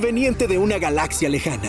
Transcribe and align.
proveniente 0.00 0.46
de 0.46 0.56
una 0.56 0.78
galaxia 0.78 1.28
lejana. 1.28 1.68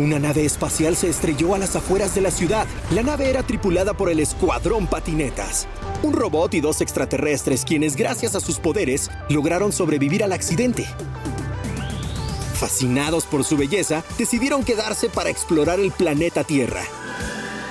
Una 0.00 0.18
nave 0.18 0.44
espacial 0.44 0.96
se 0.96 1.08
estrelló 1.08 1.54
a 1.54 1.58
las 1.58 1.76
afueras 1.76 2.12
de 2.12 2.20
la 2.20 2.32
ciudad. 2.32 2.66
La 2.90 3.04
nave 3.04 3.30
era 3.30 3.44
tripulada 3.44 3.94
por 3.94 4.10
el 4.10 4.18
Escuadrón 4.18 4.88
Patinetas, 4.88 5.68
un 6.02 6.12
robot 6.12 6.54
y 6.54 6.60
dos 6.60 6.80
extraterrestres 6.80 7.64
quienes 7.64 7.94
gracias 7.94 8.34
a 8.34 8.40
sus 8.40 8.58
poderes 8.58 9.12
lograron 9.28 9.70
sobrevivir 9.70 10.24
al 10.24 10.32
accidente. 10.32 10.86
Fascinados 12.54 13.26
por 13.26 13.44
su 13.44 13.56
belleza, 13.56 14.02
decidieron 14.18 14.64
quedarse 14.64 15.08
para 15.08 15.30
explorar 15.30 15.78
el 15.78 15.92
planeta 15.92 16.42
Tierra. 16.42 16.82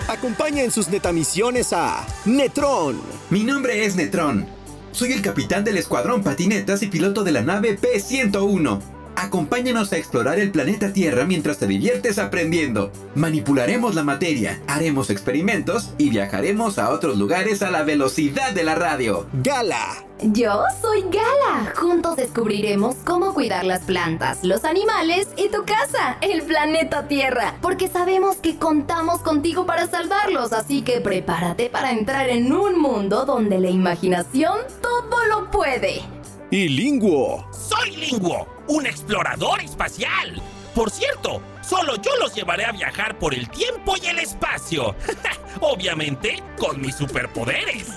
Acompaña 0.08 0.64
en 0.64 0.72
sus 0.72 0.88
netamisiones 0.88 1.74
a 1.74 2.08
Netron. 2.24 3.02
Mi 3.30 3.44
nombre 3.44 3.84
es 3.84 3.98
Netron. 3.98 4.48
Soy 4.94 5.12
el 5.12 5.22
capitán 5.22 5.66
del 5.66 5.76
Escuadrón 5.76 6.24
Patinetas 6.24 6.82
y 6.82 6.88
piloto 6.88 7.26
de 7.26 7.34
la 7.34 7.42
nave 7.42 7.74
P-101. 7.74 8.97
Acompáñanos 9.18 9.92
a 9.94 9.98
explorar 9.98 10.40
el 10.40 10.52
planeta 10.52 10.94
Tierra 10.94 11.26
mientras 11.26 11.58
te 11.58 11.66
diviertes 11.66 12.20
aprendiendo. 12.20 12.92
Manipularemos 13.16 13.96
la 13.96 14.04
materia, 14.04 14.62
haremos 14.68 15.10
experimentos 15.10 15.90
y 15.98 16.12
viajaremos 16.12 16.78
a 16.78 16.92
otros 16.92 17.18
lugares 17.18 17.64
a 17.64 17.72
la 17.72 17.82
velocidad 17.82 18.52
de 18.52 18.64
la 18.64 18.76
radio. 18.76 19.26
Gala. 19.42 20.06
Yo 20.22 20.62
soy 20.82 21.02
Gala. 21.02 21.74
Juntos 21.76 22.16
descubriremos 22.16 22.96
cómo 23.06 23.34
cuidar 23.34 23.66
las 23.66 23.82
plantas, 23.82 24.44
los 24.44 24.64
animales 24.64 25.28
y 25.36 25.50
tu 25.50 25.66
casa, 25.66 26.18
el 26.22 26.44
planeta 26.44 27.08
Tierra. 27.08 27.56
Porque 27.60 27.88
sabemos 27.88 28.36
que 28.36 28.58
contamos 28.58 29.22
contigo 29.22 29.66
para 29.66 29.88
salvarlos, 29.88 30.54
así 30.54 30.84
que 30.84 31.02
prepárate 31.02 31.72
para 31.72 31.92
entrar 31.92 32.30
en 32.30 32.54
un 32.54 32.80
mundo 32.80 33.26
donde 33.26 33.60
la 33.60 33.72
imaginación 33.72 34.60
todo 34.80 35.26
lo 35.26 35.50
puede. 35.50 36.04
Y 36.50 36.70
Linguo. 36.70 37.46
Soy 37.52 37.98
Linguo, 37.98 38.48
un 38.70 38.86
explorador 38.86 39.62
espacial. 39.62 40.42
Por 40.74 40.90
cierto, 40.90 41.42
solo 41.62 41.98
yo 41.98 42.16
los 42.22 42.34
llevaré 42.34 42.64
a 42.64 42.72
viajar 42.72 43.20
por 43.20 43.34
el 43.34 43.50
tiempo 43.50 43.96
y 44.02 44.08
el 44.08 44.20
espacio. 44.20 44.96
Obviamente, 45.60 46.42
con 46.58 46.80
mis 46.80 46.96
superpoderes. 46.96 47.88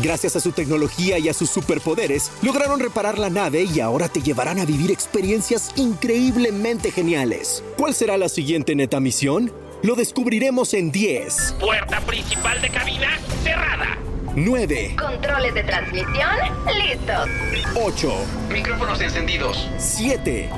Gracias 0.00 0.36
a 0.36 0.40
su 0.40 0.52
tecnología 0.52 1.18
y 1.18 1.28
a 1.28 1.34
sus 1.34 1.50
superpoderes, 1.50 2.30
lograron 2.42 2.78
reparar 2.78 3.18
la 3.18 3.30
nave 3.30 3.64
y 3.64 3.80
ahora 3.80 4.08
te 4.08 4.22
llevarán 4.22 4.60
a 4.60 4.64
vivir 4.64 4.92
experiencias 4.92 5.72
increíblemente 5.74 6.92
geniales. 6.92 7.64
¿Cuál 7.76 7.94
será 7.94 8.16
la 8.16 8.28
siguiente 8.28 8.76
neta 8.76 9.00
misión? 9.00 9.50
Lo 9.82 9.96
descubriremos 9.96 10.72
en 10.74 10.92
10, 10.92 11.56
Puerta 11.58 12.00
principal 12.02 12.60
de 12.62 12.70
cabina 12.70 13.18
cerrada. 13.42 13.98
9, 14.38 14.96
Controles 14.98 15.54
de 15.54 15.62
transmisión, 15.62 16.36
listos. 16.76 17.26
8, 17.74 18.12
Micrófonos 18.50 19.00
encendidos. 19.00 19.66
7, 19.78 20.50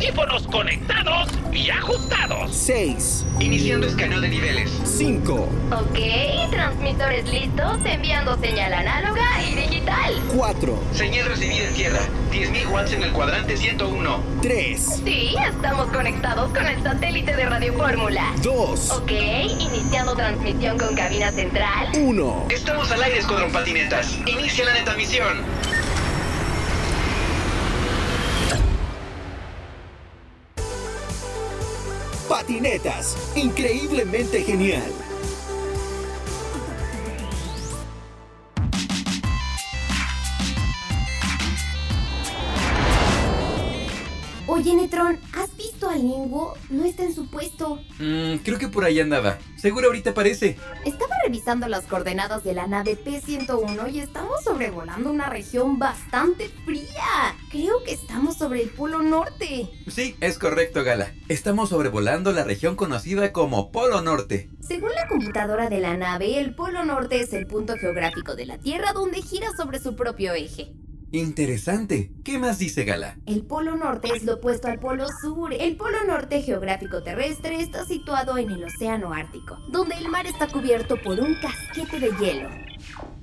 Audífonos 0.00 0.46
conectados 0.48 1.30
y 1.54 1.70
ajustados. 1.70 2.54
6, 2.54 3.24
Iniciando 3.40 3.86
escaneo 3.86 4.20
de 4.20 4.28
niveles. 4.28 4.70
5, 4.84 5.32
Ok, 5.72 6.50
transmisores 6.50 7.26
listos, 7.30 7.78
enviando 7.86 8.36
señal 8.38 8.74
análoga 8.74 9.24
y 9.50 9.54
digital. 9.54 10.12
4, 10.36 10.78
Señal 10.92 11.24
recibida 11.28 11.68
en 11.68 11.74
tierra. 11.74 12.00
10.000 12.30 12.68
watts 12.70 12.92
en 12.92 13.04
el 13.04 13.12
cuadrante 13.12 13.56
101. 13.56 14.20
3, 14.42 15.00
Sí, 15.02 15.34
estamos 15.50 15.86
conectados 15.86 16.50
con 16.52 16.66
el 16.66 16.82
satélite 16.82 17.34
de 17.34 17.46
Radio 17.46 17.72
Fórmula. 17.72 18.34
2, 18.42 18.90
Ok, 18.90 19.12
iniciando 19.58 20.14
transmisión 20.14 20.76
con 20.76 20.94
cabina 20.94 21.32
central. 21.32 21.88
1. 21.98 22.46
Estamos 22.50 22.92
al 22.92 23.02
aire, 23.02 23.20
Escuadrón 23.20 23.50
Patinetas. 23.50 24.18
Inicia 24.26 24.66
la 24.66 24.74
neta 24.74 24.94
misión. 24.94 25.38
Patinetas, 32.46 33.16
increíblemente 33.34 34.40
genial. 34.40 35.05
Oye, 44.66 44.74
Netron, 44.74 45.16
¿has 45.32 45.56
visto 45.56 45.88
a 45.88 45.94
Linguo? 45.94 46.54
No 46.70 46.84
está 46.84 47.04
en 47.04 47.14
su 47.14 47.30
puesto. 47.30 47.76
Mmm, 48.00 48.38
creo 48.42 48.58
que 48.58 48.66
por 48.66 48.84
ahí 48.84 48.98
andaba. 48.98 49.38
Seguro 49.56 49.86
ahorita 49.86 50.10
aparece. 50.10 50.56
Estaba 50.84 51.14
revisando 51.22 51.68
las 51.68 51.84
coordenadas 51.84 52.42
de 52.42 52.52
la 52.52 52.66
nave 52.66 52.96
P-101 52.96 53.92
y 53.92 54.00
estamos 54.00 54.42
sobrevolando 54.42 55.08
una 55.12 55.28
región 55.28 55.78
bastante 55.78 56.48
fría. 56.64 57.36
Creo 57.52 57.84
que 57.84 57.92
estamos 57.92 58.38
sobre 58.38 58.60
el 58.60 58.70
Polo 58.70 59.04
Norte. 59.04 59.68
Sí, 59.86 60.16
es 60.20 60.36
correcto, 60.36 60.82
Gala. 60.82 61.14
Estamos 61.28 61.68
sobrevolando 61.68 62.32
la 62.32 62.42
región 62.42 62.74
conocida 62.74 63.32
como 63.32 63.70
Polo 63.70 64.02
Norte. 64.02 64.50
Según 64.58 64.90
la 64.96 65.06
computadora 65.06 65.68
de 65.68 65.78
la 65.78 65.96
nave, 65.96 66.40
el 66.40 66.56
Polo 66.56 66.84
Norte 66.84 67.20
es 67.20 67.32
el 67.34 67.46
punto 67.46 67.76
geográfico 67.76 68.34
de 68.34 68.46
la 68.46 68.58
Tierra 68.58 68.92
donde 68.92 69.22
gira 69.22 69.46
sobre 69.56 69.78
su 69.78 69.94
propio 69.94 70.34
eje. 70.34 70.72
Interesante. 71.18 72.10
¿Qué 72.24 72.38
más 72.38 72.58
dice 72.58 72.84
Gala? 72.84 73.16
El 73.26 73.42
Polo 73.42 73.76
Norte 73.76 74.08
es 74.14 74.24
lo 74.24 74.34
opuesto 74.34 74.68
al 74.68 74.78
Polo 74.78 75.06
Sur. 75.22 75.54
El 75.54 75.76
Polo 75.76 76.04
Norte 76.04 76.42
geográfico 76.42 77.02
terrestre 77.02 77.60
está 77.60 77.84
situado 77.86 78.36
en 78.36 78.50
el 78.50 78.64
Océano 78.64 79.12
Ártico, 79.12 79.56
donde 79.70 79.94
el 79.96 80.08
mar 80.08 80.26
está 80.26 80.46
cubierto 80.48 81.00
por 81.02 81.18
un 81.18 81.34
casquete 81.36 82.00
de 82.00 82.10
hielo. 82.18 82.50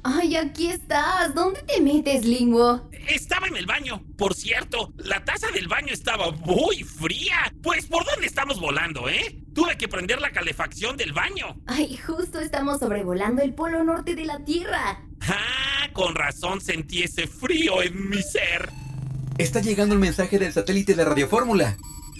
¡Ay, 0.03 0.36
aquí 0.36 0.70
estás! 0.70 1.34
¿Dónde 1.34 1.62
te 1.62 1.80
metes, 1.82 2.26
Linguo? 2.26 2.90
Estaba 3.08 3.48
en 3.48 3.56
el 3.56 3.66
baño. 3.66 4.03
Por 4.18 4.34
cierto, 4.34 4.92
la 4.98 5.24
taza 5.24 5.48
del 5.52 5.68
baño 5.68 5.94
estaba 5.94 6.32
muy 6.32 6.84
fría. 6.84 7.53
Pues, 7.62 7.86
¿por 7.86 8.03
dónde 8.06 8.26
estamos 8.26 8.59
volando, 8.59 9.08
eh? 9.08 9.40
Tuve 9.53 9.78
que 9.78 9.88
prender 9.88 10.20
la 10.20 10.32
calefacción 10.32 10.98
del 10.98 11.14
baño. 11.14 11.62
Ay, 11.68 11.96
justo 11.98 12.40
estamos 12.40 12.80
sobrevolando 12.80 13.42
el 13.42 13.53
Polo 13.53 13.84
Norte 13.84 14.16
de 14.16 14.26
la 14.26 14.44
Tierra. 14.44 15.02
Ah, 15.22 15.72
con 15.94 16.16
razón 16.16 16.59
sentí 16.59 17.04
ese 17.04 17.28
frío 17.28 17.81
en 17.81 18.09
mi 18.09 18.22
ser. 18.22 18.70
Está 19.38 19.62
llegando 19.62 19.94
el 19.94 20.02
mensaje 20.02 20.38
del 20.38 20.52
satélite 20.52 20.96
de 20.96 21.06
Radio 21.06 21.28
Fórmula. 21.28 21.78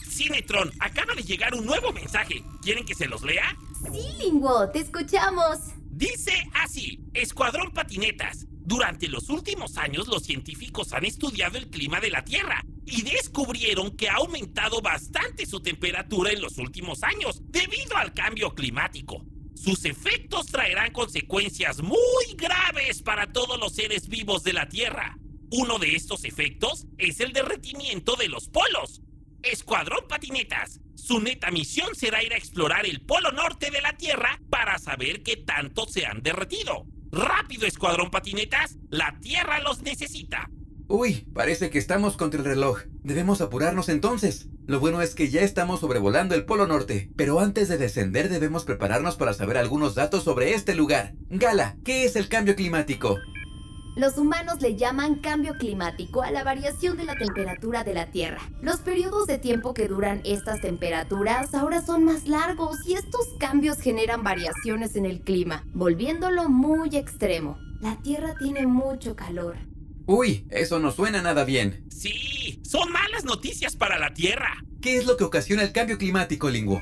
Cinetron, 0.10 0.72
acaba 0.80 1.16
de 1.16 1.24
llegar 1.24 1.54
un 1.56 1.66
nuevo 1.66 1.92
mensaje. 1.92 2.44
¿Quieren 2.62 2.86
que 2.86 2.96
se 2.96 3.08
los 3.08 3.24
lea? 3.24 3.58
Sí, 3.92 4.24
Linguo, 4.24 4.70
te 4.70 4.80
escuchamos. 4.80 5.60
Dice 5.90 6.34
así, 6.54 7.02
Escuadrón 7.14 7.72
Patinetas. 7.72 8.46
Durante 8.66 9.10
los 9.10 9.30
últimos 9.30 9.78
años 9.78 10.08
los 10.08 10.24
científicos 10.24 10.94
han 10.94 11.04
estudiado 11.04 11.58
el 11.58 11.70
clima 11.70 12.00
de 12.00 12.10
la 12.10 12.24
Tierra 12.24 12.64
y 12.86 13.02
descubrieron 13.02 13.96
que 13.98 14.10
ha 14.10 14.16
aumentado 14.16 14.82
bastante 14.82 15.46
su 15.46 15.62
temperatura 15.62 16.32
en 16.32 16.42
los 16.42 16.58
últimos 16.58 17.04
años 17.04 17.42
debido 17.46 17.98
al 17.98 18.14
cambio 18.14 18.56
climático. 18.56 19.26
Sus 19.56 19.86
efectos 19.86 20.48
traerán 20.48 20.92
consecuencias 20.92 21.82
muy 21.82 21.98
graves 22.36 23.02
para 23.02 23.32
todos 23.32 23.60
los 23.60 23.74
seres 23.74 24.08
vivos 24.08 24.44
de 24.44 24.54
la 24.54 24.68
Tierra. 24.68 25.18
Uno 25.52 25.80
de 25.80 25.96
estos 25.96 26.26
efectos 26.26 26.88
es 26.98 27.20
el 27.20 27.32
derretimiento 27.32 28.16
de 28.16 28.28
los 28.28 28.50
polos. 28.50 29.02
Escuadrón 29.44 30.08
Patinetas, 30.08 30.80
su 30.96 31.20
neta 31.20 31.52
misión 31.52 31.96
será 31.96 32.24
ir 32.24 32.34
a 32.34 32.38
explorar 32.38 32.86
el 32.86 33.02
polo 33.02 33.32
norte 33.32 33.70
de 33.70 33.82
la 33.82 33.96
Tierra 33.98 34.40
para 34.50 34.80
saber 34.80 35.22
qué 35.22 35.38
tanto 35.38 35.86
se 35.88 36.06
han 36.06 36.24
derretido. 36.24 36.86
¡Rápido, 37.12 37.68
Escuadrón 37.68 38.10
Patinetas! 38.10 38.78
¡La 38.90 39.20
Tierra 39.22 39.60
los 39.60 39.82
necesita! 39.82 40.50
Uy, 40.96 41.28
parece 41.34 41.72
que 41.72 41.80
estamos 41.80 42.18
contra 42.18 42.40
el 42.40 42.46
reloj. 42.46 42.82
Debemos 43.04 43.42
apurarnos 43.42 43.90
entonces. 43.90 44.46
Lo 44.68 44.80
bueno 44.80 45.02
es 45.02 45.16
que 45.16 45.32
ya 45.32 45.42
estamos 45.42 45.80
sobrevolando 45.80 46.36
el 46.36 46.46
Polo 46.46 46.68
Norte, 46.68 47.10
pero 47.16 47.40
antes 47.40 47.68
de 47.68 47.80
descender 47.80 48.30
debemos 48.30 48.64
prepararnos 48.64 49.16
para 49.16 49.34
saber 49.34 49.58
algunos 49.58 49.96
datos 49.96 50.24
sobre 50.24 50.54
este 50.54 50.76
lugar. 50.76 51.16
Gala, 51.32 51.78
¿qué 51.84 52.06
es 52.06 52.16
el 52.16 52.30
cambio 52.30 52.56
climático? 52.56 53.18
Los 53.96 54.20
humanos 54.20 54.62
le 54.62 54.76
llaman 54.76 55.16
cambio 55.16 55.56
climático 55.58 56.22
a 56.22 56.30
la 56.30 56.44
variación 56.44 56.96
de 56.96 57.06
la 57.06 57.16
temperatura 57.16 57.84
de 57.84 57.96
la 57.96 58.12
Tierra. 58.12 58.42
Los 58.62 58.78
periodos 58.78 59.26
de 59.26 59.40
tiempo 59.40 59.74
que 59.74 59.88
duran 59.88 60.22
estas 60.26 60.62
temperaturas 60.62 61.56
ahora 61.56 61.82
son 61.82 62.04
más 62.04 62.28
largos 62.28 62.78
y 62.86 62.94
estos 62.94 63.30
cambios 63.40 63.80
generan 63.80 64.22
variaciones 64.22 64.96
en 64.96 65.08
el 65.08 65.22
clima, 65.22 65.66
volviéndolo 65.74 66.50
muy 66.50 66.96
extremo. 66.96 67.58
La 67.82 67.96
Tierra 68.04 68.36
tiene 68.38 68.68
mucho 68.68 69.16
calor. 69.16 69.56
Uy, 70.06 70.46
eso 70.50 70.80
no 70.80 70.92
suena 70.92 71.22
nada 71.22 71.46
bien. 71.46 71.86
Sí, 71.90 72.60
son 72.64 72.92
malas 72.92 73.24
noticias 73.24 73.76
para 73.76 73.98
la 73.98 74.14
Tierra. 74.14 74.64
¿Qué 74.82 74.98
es 74.98 75.06
lo 75.06 75.16
que 75.16 75.24
ocasiona 75.24 75.64
el 75.64 75.72
cambio 75.72 75.98
climático, 75.98 76.50
Linguo? 76.50 76.82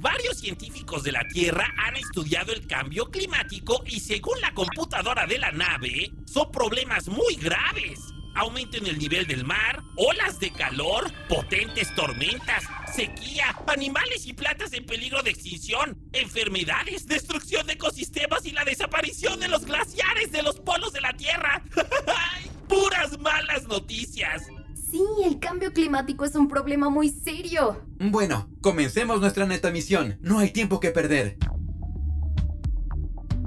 Varios 0.00 0.38
científicos 0.38 1.02
de 1.02 1.12
la 1.12 1.28
Tierra 1.28 1.66
han 1.76 1.96
estudiado 1.96 2.52
el 2.52 2.66
cambio 2.66 3.10
climático 3.10 3.82
y 3.84 4.00
según 4.00 4.40
la 4.40 4.54
computadora 4.54 5.26
de 5.26 5.38
la 5.38 5.52
nave, 5.52 6.10
son 6.24 6.50
problemas 6.50 7.06
muy 7.06 7.34
graves. 7.34 8.09
Aumento 8.34 8.76
en 8.78 8.86
el 8.86 8.98
nivel 8.98 9.26
del 9.26 9.44
mar, 9.44 9.82
olas 9.96 10.38
de 10.38 10.50
calor, 10.52 11.10
potentes 11.28 11.94
tormentas, 11.94 12.64
sequía, 12.94 13.56
animales 13.66 14.26
y 14.26 14.32
plantas 14.32 14.72
en 14.72 14.86
peligro 14.86 15.22
de 15.22 15.30
extinción, 15.30 15.98
enfermedades, 16.12 17.06
destrucción 17.06 17.66
de 17.66 17.74
ecosistemas 17.74 18.46
y 18.46 18.52
la 18.52 18.64
desaparición 18.64 19.40
de 19.40 19.48
los 19.48 19.64
glaciares 19.64 20.32
de 20.32 20.42
los 20.42 20.60
polos 20.60 20.92
de 20.92 21.00
la 21.00 21.12
Tierra. 21.12 21.62
¡Puras 22.68 23.18
malas 23.18 23.64
noticias! 23.66 24.42
Sí, 24.90 25.02
el 25.24 25.38
cambio 25.38 25.72
climático 25.72 25.90
climático 25.90 26.24
es 26.24 26.34
un 26.34 26.48
problema 26.48 26.90
muy 26.90 27.10
serio. 27.10 27.84
Bueno, 27.98 28.50
comencemos 28.60 29.20
nuestra 29.20 29.46
neta 29.46 29.70
misión. 29.70 30.18
No 30.20 30.40
hay 30.40 30.50
tiempo 30.50 30.80
que 30.80 30.90
perder. 30.90 31.36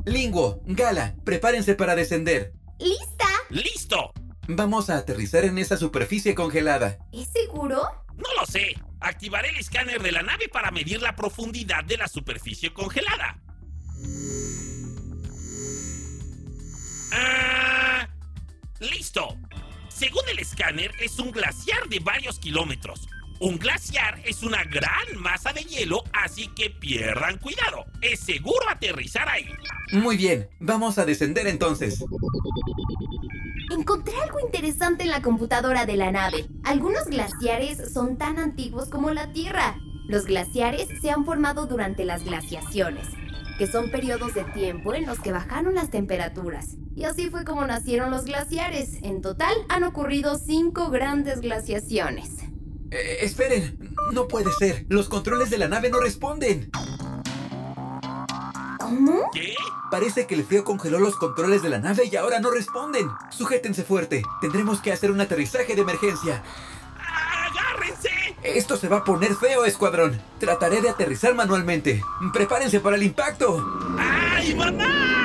Linguo, 0.06 0.62
Gala, 0.66 1.16
prepárense 1.24 1.76
para 1.76 1.96
descender. 1.96 2.54
¿Lista? 2.80 3.28
¡Listo! 3.50 4.14
Vamos 4.48 4.90
a 4.90 4.98
aterrizar 4.98 5.46
en 5.46 5.58
esa 5.58 5.78
superficie 5.78 6.36
congelada. 6.36 6.98
¿Es 7.12 7.30
seguro? 7.30 7.82
No 8.16 8.40
lo 8.40 8.46
sé. 8.46 8.76
Activaré 9.00 9.50
el 9.50 9.58
escáner 9.58 10.02
de 10.02 10.12
la 10.12 10.22
nave 10.22 10.50
para 10.50 10.72
medir 10.72 11.02
la 11.02 11.16
profundidad 11.16 11.84
de 11.84 11.98
la 11.98 12.08
superficie 12.08 12.74
congelada. 12.74 13.40
Ah, 17.12 18.08
¡Listo! 18.80 19.38
Según 19.88 20.24
el 20.30 20.40
escáner, 20.40 20.92
es 21.00 21.20
un 21.20 21.32
glaciar 21.32 21.88
de 21.88 22.00
varios 22.00 22.40
kilómetros. 22.40 23.08
Un 23.40 23.58
glaciar 23.58 24.20
es 24.26 24.44
una 24.44 24.64
gran 24.64 25.18
masa 25.18 25.54
de 25.54 25.64
hielo, 25.64 26.04
así 26.14 26.48
que 26.50 26.70
pierdan 26.70 27.38
cuidado. 27.38 27.86
Es 28.02 28.20
seguro 28.22 28.70
aterrizar 28.70 29.28
ahí. 29.30 29.48
Muy 29.94 30.18
bien, 30.18 30.50
vamos 30.60 30.98
a 30.98 31.06
descender 31.06 31.46
entonces. 31.46 32.04
Encontré 33.72 34.16
algo 34.24 34.40
interesante 34.40 35.04
en 35.04 35.12
la 35.12 35.22
computadora 35.22 35.86
de 35.86 35.98
la 35.98 36.12
nave. 36.12 36.48
Algunos 36.64 37.06
glaciares 37.06 37.94
son 37.94 38.18
tan 38.18 38.40
antiguos 38.40 38.90
como 38.90 39.12
la 39.12 39.32
Tierra. 39.34 39.78
Los 40.08 40.26
glaciares 40.26 40.88
se 41.00 41.12
han 41.12 41.26
formado 41.26 41.68
durante 41.68 42.06
las 42.06 42.24
glaciaciones, 42.24 43.08
que 43.60 43.68
son 43.68 43.92
periodos 43.92 44.34
de 44.34 44.44
tiempo 44.46 44.96
en 44.96 45.06
los 45.06 45.20
que 45.20 45.32
bajaron 45.32 45.76
las 45.76 45.92
temperaturas. 45.92 46.76
Y 46.96 47.04
así 47.04 47.30
fue 47.30 47.46
como 47.46 47.64
nacieron 47.68 48.10
los 48.10 48.26
glaciares. 48.26 48.98
En 49.04 49.22
total 49.22 49.54
han 49.70 49.84
ocurrido 49.84 50.40
cinco 50.40 50.90
grandes 50.90 51.42
glaciaciones. 51.42 52.32
Eh, 52.90 53.18
esperen, 53.22 53.96
no 54.12 54.28
puede 54.28 54.52
ser. 54.54 54.88
Los 54.90 55.08
controles 55.08 55.52
de 55.52 55.60
la 55.60 55.68
nave 55.68 55.92
no 55.92 56.00
responden. 56.00 56.72
¿Cómo? 58.94 59.30
¿Qué? 59.34 59.56
Parece 59.90 60.28
que 60.28 60.36
el 60.36 60.46
frío 60.46 60.64
congeló 60.64 61.00
los 61.00 61.16
controles 61.16 61.62
de 61.62 61.70
la 61.70 61.80
nave 61.80 62.10
y 62.12 62.16
ahora 62.16 62.40
no 62.40 62.52
responden. 62.52 63.10
Sujétense 63.32 63.84
fuerte. 63.84 64.24
Tendremos 64.42 64.82
que 64.82 64.92
hacer 64.92 65.12
un 65.12 65.22
aterrizaje 65.22 65.76
de 65.76 65.82
emergencia. 65.82 66.44
¡Agárrense! 66.98 68.10
Esto 68.44 68.78
se 68.78 68.88
va 68.88 68.98
a 68.98 69.04
poner 69.04 69.36
feo, 69.36 69.66
escuadrón. 69.66 70.22
Trataré 70.40 70.82
de 70.82 70.90
aterrizar 70.90 71.34
manualmente. 71.34 72.04
Prepárense 72.34 72.80
para 72.80 72.96
el 72.96 73.04
impacto. 73.04 73.66
¡Ay, 73.98 74.54
mamá! 74.54 75.24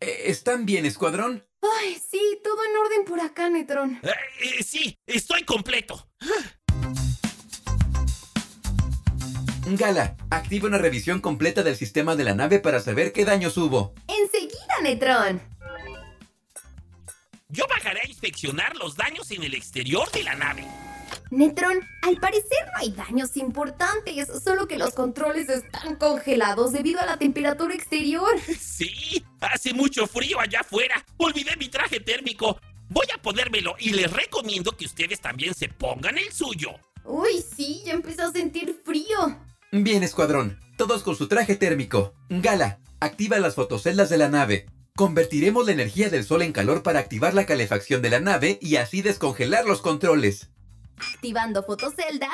Eh, 0.00 0.22
¿Están 0.26 0.66
bien, 0.66 0.84
escuadrón? 0.84 1.44
Ay, 1.62 1.96
sí, 2.10 2.40
todo 2.42 2.58
en 2.64 2.76
orden 2.76 3.04
por 3.04 3.20
acá, 3.20 3.48
Netron. 3.48 3.98
Eh, 4.02 4.10
eh, 4.42 4.62
sí, 4.62 4.98
estoy 5.06 5.44
completo. 5.44 6.08
Gala, 9.66 10.14
activa 10.30 10.68
una 10.68 10.76
revisión 10.76 11.20
completa 11.20 11.62
del 11.62 11.74
sistema 11.74 12.16
de 12.16 12.24
la 12.24 12.34
nave 12.34 12.58
para 12.58 12.80
saber 12.80 13.12
qué 13.12 13.24
daños 13.24 13.56
hubo. 13.56 13.94
Enseguida, 14.08 14.80
Netron. 14.82 15.40
Yo 17.48 17.64
bajaré 17.68 18.02
a 18.02 18.06
inspeccionar 18.06 18.76
los 18.76 18.94
daños 18.94 19.30
en 19.30 19.42
el 19.42 19.54
exterior 19.54 20.10
de 20.12 20.22
la 20.22 20.34
nave. 20.34 20.66
Netron, 21.30 21.80
al 22.02 22.16
parecer 22.18 22.58
no 22.74 22.80
hay 22.80 22.92
daños 22.92 23.36
importantes, 23.38 24.28
solo 24.42 24.68
que 24.68 24.76
los 24.76 24.92
controles 24.92 25.48
están 25.48 25.96
congelados 25.96 26.72
debido 26.72 27.00
a 27.00 27.06
la 27.06 27.16
temperatura 27.16 27.74
exterior. 27.74 28.30
Sí, 28.60 29.24
hace 29.40 29.72
mucho 29.72 30.06
frío 30.06 30.40
allá 30.40 30.60
afuera. 30.60 31.02
Olvidé 31.16 31.56
mi 31.56 31.68
traje 31.68 32.00
térmico. 32.00 32.60
Voy 32.90 33.06
a 33.14 33.22
ponérmelo 33.22 33.76
y 33.78 33.90
les 33.90 34.12
recomiendo 34.12 34.76
que 34.76 34.84
ustedes 34.84 35.20
también 35.20 35.54
se 35.54 35.68
pongan 35.68 36.18
el 36.18 36.30
suyo. 36.32 36.70
Uy, 37.04 37.42
sí, 37.56 37.82
ya 37.84 37.92
empecé 37.92 38.22
a 38.22 38.30
sentir 38.30 38.80
frío. 38.84 39.38
Bien, 39.76 40.04
escuadrón. 40.04 40.60
Todos 40.76 41.02
con 41.02 41.16
su 41.16 41.26
traje 41.26 41.56
térmico. 41.56 42.14
Gala, 42.28 42.78
activa 43.00 43.40
las 43.40 43.56
fotoceldas 43.56 44.08
de 44.08 44.18
la 44.18 44.28
nave. 44.28 44.66
Convertiremos 44.94 45.66
la 45.66 45.72
energía 45.72 46.10
del 46.10 46.22
sol 46.22 46.42
en 46.42 46.52
calor 46.52 46.84
para 46.84 47.00
activar 47.00 47.34
la 47.34 47.44
calefacción 47.44 48.00
de 48.00 48.10
la 48.10 48.20
nave 48.20 48.56
y 48.62 48.76
así 48.76 49.02
descongelar 49.02 49.64
los 49.64 49.82
controles. 49.82 50.52
Activando 51.14 51.64
fotoceldas. 51.64 52.30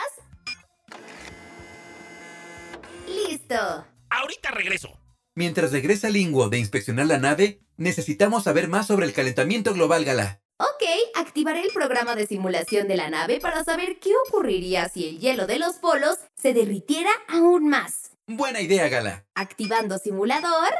¡Listo! 3.09 3.87
Ahorita 4.11 4.51
regreso. 4.51 5.01
Mientras 5.35 5.73
regresa 5.73 6.11
Linguo 6.11 6.51
de 6.51 6.59
inspeccionar 6.59 7.07
la 7.07 7.17
nave, 7.17 7.63
necesitamos 7.79 8.45
saber 8.45 8.69
más 8.69 8.87
sobre 8.87 9.07
el 9.07 9.15
calentamiento 9.15 9.73
global, 9.73 10.05
Gala. 10.05 10.40
Ok, 10.61 10.85
activaré 11.15 11.63
el 11.63 11.71
programa 11.73 12.15
de 12.15 12.27
simulación 12.27 12.87
de 12.87 12.99
la 12.99 13.09
nave 13.09 13.41
para 13.41 13.65
saber 13.65 13.99
qué 13.99 14.11
ocurriría 14.29 14.91
si 14.91 15.09
el 15.09 15.19
hielo 15.19 15.47
de 15.47 15.59
los 15.59 15.77
polos 15.77 16.19
se 16.37 16.53
derritiera 16.53 17.09
aún 17.29 17.71
más. 17.71 18.11
Buena 18.27 18.61
idea, 18.61 18.87
Gala. 18.91 19.25
Activando 19.35 19.97
simulador. 19.97 20.75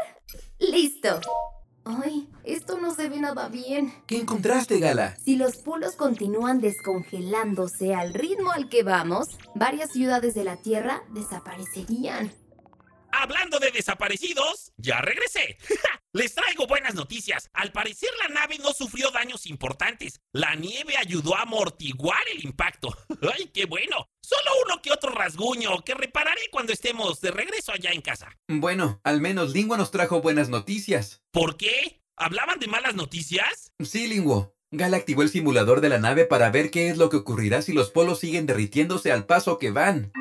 ¡Listo! 0.59 1.23
Ay, 1.87 2.29
esto 2.45 2.77
no 2.77 2.95
se 2.95 3.09
ve 3.09 3.21
nada 3.21 3.49
bien. 3.49 3.95
¿Qué 4.07 4.19
encontraste, 4.19 4.81
Gala? 4.81 5.17
Si 5.17 5.37
los 5.37 5.57
polos 5.57 5.97
continúan 5.97 6.61
descongelándose 6.61 7.95
al 7.95 8.13
ritmo 8.13 8.51
al 8.51 8.69
que 8.69 8.83
vamos, 8.83 9.29
varias 9.55 9.93
ciudades 9.93 10.35
de 10.35 10.45
la 10.45 10.57
Tierra 10.57 11.05
desaparecerían. 11.09 12.35
Hablando 13.13 13.59
de 13.59 13.71
desaparecidos, 13.71 14.73
ya 14.77 15.01
regresé. 15.01 15.59
Les 16.13 16.35
traigo 16.35 16.67
buenas 16.67 16.95
noticias. 16.95 17.51
Al 17.53 17.73
parecer 17.73 18.11
la 18.23 18.35
nave 18.35 18.59
no 18.59 18.73
sufrió 18.73 19.11
daños 19.11 19.47
importantes. 19.47 20.21
La 20.33 20.55
nieve 20.55 20.95
ayudó 20.97 21.37
a 21.37 21.43
amortiguar 21.43 22.23
el 22.33 22.45
impacto. 22.45 22.97
¡Ay, 23.35 23.51
qué 23.53 23.67
bueno! 23.67 24.09
Solo 24.23 24.51
uno 24.65 24.83
que 24.83 24.93
otro 24.93 25.11
rasguño 25.11 25.83
que 25.85 25.95
repararé 25.95 26.43
cuando 26.51 26.73
estemos 26.73 27.21
de 27.21 27.31
regreso 27.31 27.73
allá 27.73 27.91
en 27.91 28.01
casa. 28.01 28.29
Bueno, 28.49 29.01
al 29.05 29.21
menos 29.21 29.53
Linguo 29.53 29.77
nos 29.77 29.91
trajo 29.91 30.21
buenas 30.21 30.49
noticias. 30.49 31.23
¿Por 31.33 31.57
qué? 31.57 32.03
¿Hablaban 32.17 32.59
de 32.59 32.69
malas 32.69 32.95
noticias? 32.95 33.73
Sí, 33.83 34.07
Linguo. 34.07 34.55
Gala 34.73 34.99
activó 34.99 35.23
el 35.23 35.31
simulador 35.31 35.81
de 35.81 35.89
la 35.89 35.99
nave 35.99 36.27
para 36.27 36.51
ver 36.51 36.71
qué 36.71 36.91
es 36.91 36.97
lo 36.97 37.09
que 37.09 37.17
ocurrirá 37.17 37.61
si 37.61 37.73
los 37.73 37.91
polos 37.91 38.21
siguen 38.21 38.47
derritiéndose 38.47 39.11
al 39.11 39.27
paso 39.27 39.59
que 39.59 39.73
van. 39.73 40.13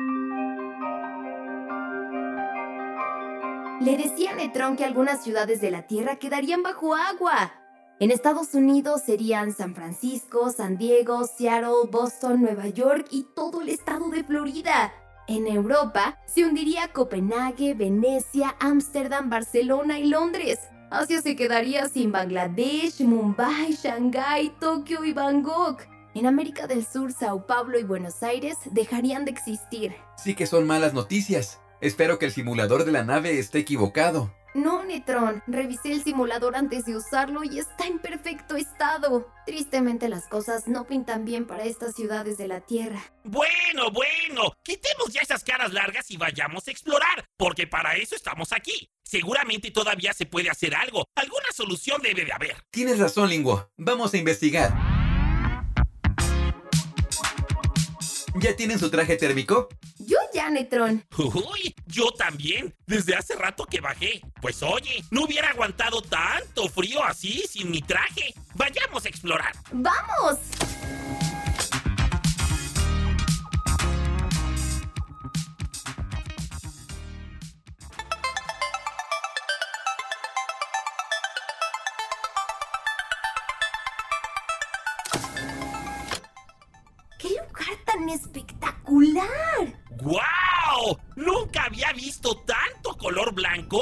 Le 3.80 3.96
decía 3.96 4.32
a 4.32 4.76
que 4.76 4.84
algunas 4.84 5.24
ciudades 5.24 5.62
de 5.62 5.70
la 5.70 5.86
Tierra 5.86 6.16
quedarían 6.16 6.62
bajo 6.62 6.94
agua. 6.94 7.54
En 7.98 8.10
Estados 8.10 8.52
Unidos 8.52 9.00
serían 9.06 9.54
San 9.54 9.74
Francisco, 9.74 10.50
San 10.50 10.76
Diego, 10.76 11.24
Seattle, 11.26 11.88
Boston, 11.90 12.42
Nueva 12.42 12.68
York 12.68 13.06
y 13.10 13.26
todo 13.34 13.62
el 13.62 13.70
estado 13.70 14.10
de 14.10 14.22
Florida. 14.22 14.92
En 15.28 15.46
Europa 15.46 16.18
se 16.26 16.44
hundiría 16.44 16.92
Copenhague, 16.92 17.72
Venecia, 17.72 18.54
Ámsterdam, 18.60 19.30
Barcelona 19.30 19.98
y 19.98 20.08
Londres. 20.08 20.58
Asia 20.90 21.22
se 21.22 21.34
quedaría 21.34 21.88
sin 21.88 22.12
Bangladesh, 22.12 23.00
Mumbai, 23.00 23.72
Shanghái, 23.72 24.56
Tokio 24.60 25.04
y 25.04 25.14
Bangkok. 25.14 25.80
En 26.14 26.26
América 26.26 26.66
del 26.66 26.84
Sur, 26.84 27.12
Sao 27.12 27.46
Paulo 27.46 27.78
y 27.78 27.84
Buenos 27.84 28.22
Aires 28.22 28.56
dejarían 28.72 29.24
de 29.24 29.30
existir. 29.30 29.94
Sí 30.18 30.34
que 30.34 30.46
son 30.46 30.66
malas 30.66 30.92
noticias. 30.92 31.59
Espero 31.80 32.18
que 32.18 32.26
el 32.26 32.32
simulador 32.32 32.84
de 32.84 32.92
la 32.92 33.04
nave 33.04 33.38
esté 33.38 33.60
equivocado. 33.60 34.34
No, 34.52 34.82
Netron, 34.84 35.42
revisé 35.46 35.92
el 35.92 36.02
simulador 36.02 36.56
antes 36.56 36.84
de 36.84 36.96
usarlo 36.96 37.44
y 37.44 37.60
está 37.60 37.86
en 37.86 38.00
perfecto 38.00 38.56
estado. 38.56 39.32
Tristemente 39.46 40.08
las 40.08 40.26
cosas 40.26 40.66
no 40.66 40.86
pintan 40.86 41.24
bien 41.24 41.46
para 41.46 41.64
estas 41.64 41.94
ciudades 41.94 42.36
de 42.36 42.48
la 42.48 42.60
Tierra. 42.60 43.00
Bueno, 43.24 43.90
bueno, 43.92 44.52
quitemos 44.62 45.12
ya 45.12 45.20
esas 45.22 45.44
caras 45.44 45.72
largas 45.72 46.10
y 46.10 46.16
vayamos 46.16 46.66
a 46.66 46.70
explorar, 46.70 47.24
porque 47.36 47.66
para 47.66 47.94
eso 47.94 48.16
estamos 48.16 48.52
aquí. 48.52 48.90
Seguramente 49.04 49.70
todavía 49.70 50.12
se 50.12 50.26
puede 50.26 50.50
hacer 50.50 50.74
algo. 50.74 51.04
Alguna 51.14 51.46
solución 51.54 52.02
debe 52.02 52.24
de 52.24 52.32
haber. 52.32 52.56
Tienes 52.70 52.98
razón, 52.98 53.30
Linguo. 53.30 53.70
Vamos 53.78 54.12
a 54.12 54.18
investigar. 54.18 54.74
¿Ya 58.34 58.54
tienen 58.54 58.78
su 58.78 58.90
traje 58.90 59.16
térmico? 59.16 59.68
Yo 60.10 60.18
ya, 60.34 60.50
Netron. 60.50 61.04
Uy, 61.16 61.72
yo 61.86 62.10
también, 62.10 62.74
desde 62.84 63.14
hace 63.14 63.36
rato 63.36 63.64
que 63.64 63.80
bajé. 63.80 64.20
Pues 64.42 64.60
oye, 64.60 65.04
no 65.12 65.22
hubiera 65.22 65.50
aguantado 65.50 66.02
tanto 66.02 66.68
frío 66.68 67.04
así 67.04 67.44
sin 67.48 67.70
mi 67.70 67.80
traje. 67.80 68.34
Vayamos 68.54 69.04
a 69.04 69.08
explorar. 69.08 69.52
¡Vamos! 69.70 70.40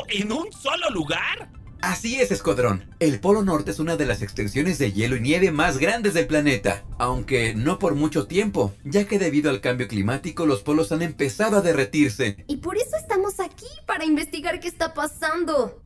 En 0.09 0.33
un 0.33 0.53
solo 0.53 0.91
lugar. 0.91 1.51
Así 1.81 2.21
es, 2.21 2.31
Escuadrón. 2.31 2.95
El 2.99 3.21
Polo 3.21 3.43
Norte 3.43 3.71
es 3.71 3.79
una 3.79 3.97
de 3.97 4.05
las 4.05 4.21
extensiones 4.21 4.79
de 4.79 4.93
hielo 4.93 5.17
y 5.17 5.21
nieve 5.21 5.51
más 5.51 5.79
grandes 5.79 6.13
del 6.13 6.27
planeta, 6.27 6.85
aunque 6.99 7.55
no 7.55 7.79
por 7.79 7.95
mucho 7.95 8.27
tiempo, 8.27 8.75
ya 8.85 9.07
que 9.07 9.19
debido 9.19 9.49
al 9.49 9.63
cambio 9.63 9.89
climático 9.89 10.45
los 10.45 10.63
polos 10.63 10.93
han 10.93 11.01
empezado 11.01 11.57
a 11.57 11.63
derretirse. 11.63 12.45
Y 12.49 12.59
por 12.59 12.77
eso 12.77 12.97
estamos 13.01 13.41
aquí, 13.41 13.67
para 13.87 14.05
investigar 14.05 14.61
qué 14.61 14.69
está 14.69 14.93
pasando. 14.93 15.81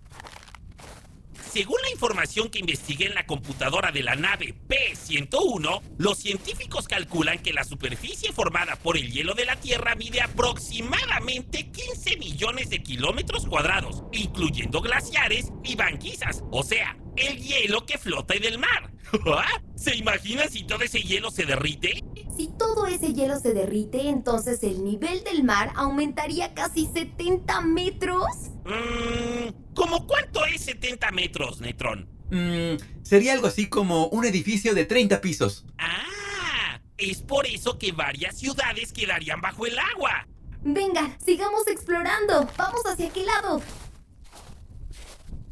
Según 1.53 1.77
la 1.83 1.91
información 1.91 2.49
que 2.49 2.61
investigué 2.61 3.09
en 3.09 3.15
la 3.15 3.27
computadora 3.27 3.93
de 3.93 4.03
la 4.03 4.15
nave 4.15 4.55
P-101, 4.69 5.83
los 5.99 6.17
científicos 6.17 6.89
calculan 6.89 7.41
que 7.41 7.53
la 7.53 7.63
superficie 7.63 8.33
formada 8.33 8.77
por 8.77 8.97
el 8.97 9.13
hielo 9.13 9.35
de 9.35 9.45
la 9.45 9.57
Tierra 9.57 9.95
mide 9.95 10.23
aproximadamente 10.23 11.71
15 11.71 12.17
millones 12.17 12.71
de 12.71 12.83
kilómetros 12.83 13.47
cuadrados, 13.47 14.03
incluyendo 14.13 14.81
glaciares 14.81 15.53
y 15.63 15.77
banquisas, 15.77 16.43
o 16.51 16.63
sea, 16.63 16.97
el 17.17 17.37
hielo 17.37 17.85
que 17.85 17.99
flota 17.99 18.33
en 18.33 18.45
el 18.45 18.57
mar. 18.57 18.91
¿Se 19.77 19.95
imaginan 19.95 20.49
si 20.51 20.65
todo 20.65 20.83
ese 20.83 21.03
hielo 21.03 21.31
se 21.31 21.45
derrite? 21.45 22.03
Si 22.37 22.49
todo 22.49 22.87
ese 22.87 23.13
hielo 23.13 23.39
se 23.39 23.53
derrite, 23.53 24.09
entonces 24.09 24.63
el 24.63 24.83
nivel 24.85 25.23
del 25.25 25.45
mar 25.45 25.73
aumentaría 25.75 26.55
casi 26.55 26.87
70 26.87 27.61
metros. 27.61 28.27
Mmm, 28.65 29.75
¿cómo 29.75 30.07
cuánto 30.07 30.45
es 30.47 30.63
70 30.63 31.11
metros, 31.11 31.61
Netrón? 31.61 32.09
Mmm, 32.31 32.77
sería 33.03 33.35
algo 33.35 33.49
así 33.49 33.69
como 33.69 34.07
un 34.09 34.25
edificio 34.25 34.75
de 34.75 34.87
30 34.87 35.21
pisos. 35.21 35.67
Ah, 35.79 36.81
es 36.97 37.21
por 37.21 37.47
eso 37.47 37.79
que 37.79 37.93
varias 37.93 38.39
ciudades 38.39 38.93
quedarían 38.93 39.41
bajo 39.41 39.67
el 39.67 39.79
agua. 39.79 40.27
Venga, 40.63 41.19
sigamos 41.25 41.67
explorando. 41.67 42.49
Vamos 42.57 42.83
hacia 42.87 43.09
aquel 43.09 43.27
lado. 43.27 43.61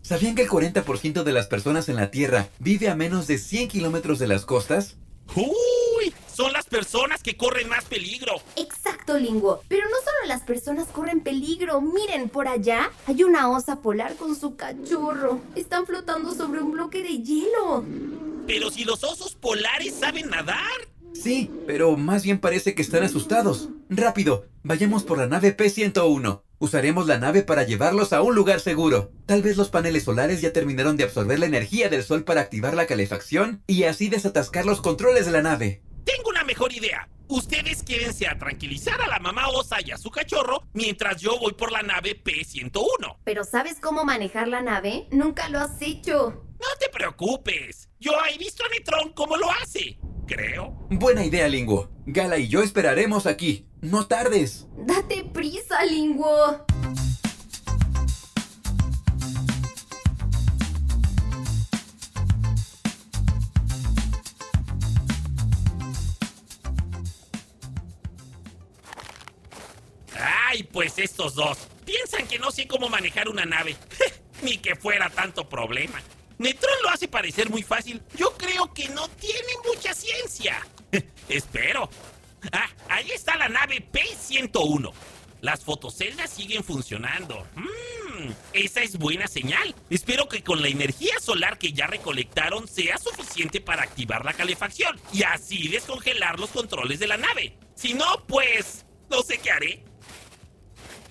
¿Sabían 0.03 0.35
que 0.35 0.43
el 0.43 0.49
40% 0.49 1.23
de 1.23 1.33
las 1.33 1.47
personas 1.47 1.89
en 1.89 1.97
la 1.97 2.11
Tierra 2.11 2.49
vive 2.59 2.89
a 2.89 2.97
menos 2.97 3.27
de 3.27 3.39
100 3.39 3.69
kilómetros 3.69 4.19
de 4.19 4.29
las 4.29 4.45
costas? 4.45 4.97
¡Uy! 5.37 5.80
Son 6.41 6.55
las 6.55 6.65
personas 6.65 7.23
que 7.23 7.37
corren 7.37 7.69
más 7.69 7.85
peligro. 7.85 8.33
Exacto, 8.57 9.19
Lingo. 9.19 9.63
Pero 9.69 9.83
no 9.91 9.97
solo 9.97 10.27
las 10.27 10.41
personas 10.41 10.87
corren 10.87 11.21
peligro. 11.21 11.83
Miren, 11.83 12.31
por 12.31 12.49
allá 12.49 12.91
hay 13.07 13.25
una 13.25 13.51
osa 13.51 13.83
polar 13.83 14.17
con 14.17 14.35
su 14.35 14.57
cachorro. 14.57 15.43
Están 15.55 15.85
flotando 15.85 16.35
sobre 16.35 16.63
un 16.63 16.73
bloque 16.73 17.03
de 17.03 17.19
hielo. 17.19 17.85
Pero 18.47 18.71
si 18.71 18.85
los 18.85 19.05
osos 19.05 19.35
polares 19.35 19.97
saben 20.01 20.31
nadar. 20.31 20.57
Sí, 21.13 21.51
pero 21.67 21.99
más 21.99 22.23
bien 22.23 22.39
parece 22.39 22.75
que 22.75 22.81
están 22.81 23.03
asustados. 23.03 23.69
Rápido, 23.91 24.47
vayamos 24.63 25.05
por 25.05 25.19
la 25.19 25.27
nave 25.27 25.53
P-101. 25.53 26.41
Usaremos 26.59 27.07
la 27.07 27.19
nave 27.19 27.43
para 27.43 27.65
llevarlos 27.65 28.15
a 28.15 28.23
un 28.23 28.35
lugar 28.35 28.61
seguro. 28.61 29.13
Tal 29.27 29.43
vez 29.43 29.59
los 29.59 29.69
paneles 29.69 30.05
solares 30.05 30.41
ya 30.41 30.55
terminaron 30.55 30.97
de 30.97 31.05
absorber 31.05 31.39
la 31.39 31.47
energía 31.47 31.91
del 31.91 32.03
sol 32.03 32.25
para 32.25 32.41
activar 32.41 32.73
la 32.73 32.87
calefacción 32.87 33.63
y 33.67 33.83
así 33.83 34.09
desatascar 34.09 34.65
los 34.65 34.81
controles 34.81 35.27
de 35.27 35.33
la 35.33 35.43
nave. 35.43 35.83
Tengo 36.05 36.31
una 36.31 36.45
mejor 36.45 36.73
idea. 36.73 37.09
Ustedes 37.29 37.83
quédense 37.83 38.27
a 38.27 38.39
tranquilizar 38.39 39.01
a 39.01 39.07
la 39.07 39.21
mamá 39.21 39.49
osa 39.49 39.77
y 39.85 39.93
a 39.93 39.99
su 39.99 40.11
cachorro 40.11 40.65
mientras 40.73 41.21
yo 41.21 41.39
voy 41.39 41.53
por 41.53 41.71
la 41.71 41.83
nave 41.83 42.17
P-101. 42.17 43.19
¿Pero 43.25 43.45
sabes 43.45 43.79
cómo 43.81 44.05
manejar 44.05 44.49
la 44.49 44.63
nave? 44.63 45.07
Nunca 45.13 45.49
lo 45.49 45.61
has 45.61 45.81
hecho. 45.81 46.45
No 46.61 46.67
te 46.79 46.89
preocupes. 46.91 47.89
Yo 48.01 48.13
he 48.33 48.37
visto 48.37 48.65
a 48.65 48.69
Netrón 48.69 49.13
cómo 49.13 49.37
lo 49.37 49.49
hace 49.51 49.99
creo. 50.31 50.77
Buena 50.91 51.25
idea, 51.25 51.49
Linguo. 51.49 51.91
Gala 52.07 52.39
y 52.39 52.49
yo 52.49 52.63
esperaremos 52.63 53.27
aquí. 53.27 53.67
No 53.81 54.07
tardes. 54.07 54.69
Date 54.87 55.25
prisa, 55.33 55.85
Linguo. 55.85 56.67
Ay, 70.51 70.65
pues 70.65 70.99
estos 70.99 71.37
dos. 71.37 71.59
Piensan 71.85 72.27
que 72.27 72.37
no 72.37 72.51
sé 72.51 72.67
cómo 72.67 72.89
manejar 72.89 73.29
una 73.29 73.45
nave. 73.45 73.77
Ni 74.43 74.59
que 74.59 74.75
fuera 74.75 75.09
tanto 75.09 75.49
problema. 75.49 76.03
Netrón 76.39 76.75
lo 76.83 76.89
hace 76.89 77.07
parecer 77.07 77.49
muy 77.51 77.63
fácil. 77.63 78.03
Yo 78.17 78.37
creo 78.37 78.75
que 78.75 78.89
no 78.89 79.07
tiene 79.11 79.53
mucha 79.65 79.95
ciencia. 79.95 80.67
Espero. 81.29 81.89
Ah, 82.51 82.69
ahí 82.89 83.13
está 83.13 83.37
la 83.37 83.49
nave 83.49 83.81
P-101. 83.81 84.93
Las 85.41 85.63
fotoceldas 85.65 86.31
siguen 86.31 86.65
funcionando. 86.65 87.47
Mmm, 87.55 88.33
esa 88.53 88.83
es 88.83 88.99
buena 88.99 89.29
señal. 89.29 89.77
Espero 89.89 90.29
que 90.29 90.43
con 90.43 90.63
la 90.63 90.69
energía 90.69 91.15
solar 91.21 91.59
que 91.59 91.73
ya 91.73 91.87
recolectaron 91.87 92.67
sea 92.67 92.99
suficiente 92.99 93.61
para 93.61 93.85
activar 93.85 94.25
la 94.25 94.33
calefacción 94.33 95.01
y 95.13 95.23
así 95.23 95.69
descongelar 95.69 96.41
los 96.41 96.51
controles 96.51 96.99
de 96.99 97.07
la 97.07 97.19
nave. 97.19 97.57
Si 97.77 97.95
no, 97.95 98.27
pues 98.27 98.85
no 99.09 99.23
sé 99.23 99.39
qué 99.39 99.53
haré. 99.53 99.90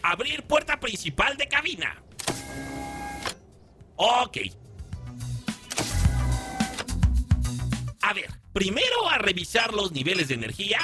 Abrir 0.01 0.43
puerta 0.43 0.79
principal 0.79 1.37
de 1.37 1.47
cabina. 1.47 2.01
Ok, 3.95 4.37
A 8.09 8.13
ver, 8.13 8.29
primero 8.53 9.07
a 9.07 9.19
revisar 9.19 9.71
los 9.71 9.91
niveles 9.91 10.29
de 10.29 10.33
energía. 10.33 10.79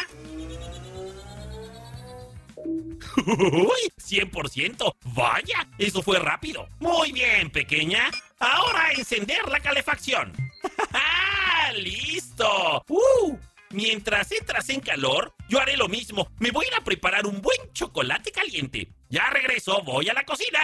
¡Uy! 2.56 3.92
100%. 3.98 4.96
Vaya, 5.06 5.68
eso 5.80 6.04
fue 6.04 6.20
rápido. 6.20 6.68
Muy 6.80 7.12
bien, 7.12 7.50
pequeña. 7.50 8.12
Ahora 8.38 8.86
a 8.86 8.92
encender 8.92 9.48
la 9.50 9.60
calefacción. 9.60 10.34
¡Listo! 11.78 12.84
¡Uh! 12.90 13.40
Mientras 13.76 14.32
entras 14.32 14.70
en 14.70 14.80
calor, 14.80 15.34
yo 15.50 15.60
haré 15.60 15.76
lo 15.76 15.90
mismo. 15.90 16.30
Me 16.40 16.50
voy 16.50 16.64
a 16.64 16.68
ir 16.70 16.74
a 16.76 16.84
preparar 16.86 17.28
un 17.28 17.42
buen 17.42 17.58
chocolate 17.74 18.32
caliente. 18.32 18.88
Ya 19.10 19.30
regreso, 19.30 19.84
voy 19.84 20.08
a 20.08 20.14
la 20.14 20.24
cocina. 20.24 20.60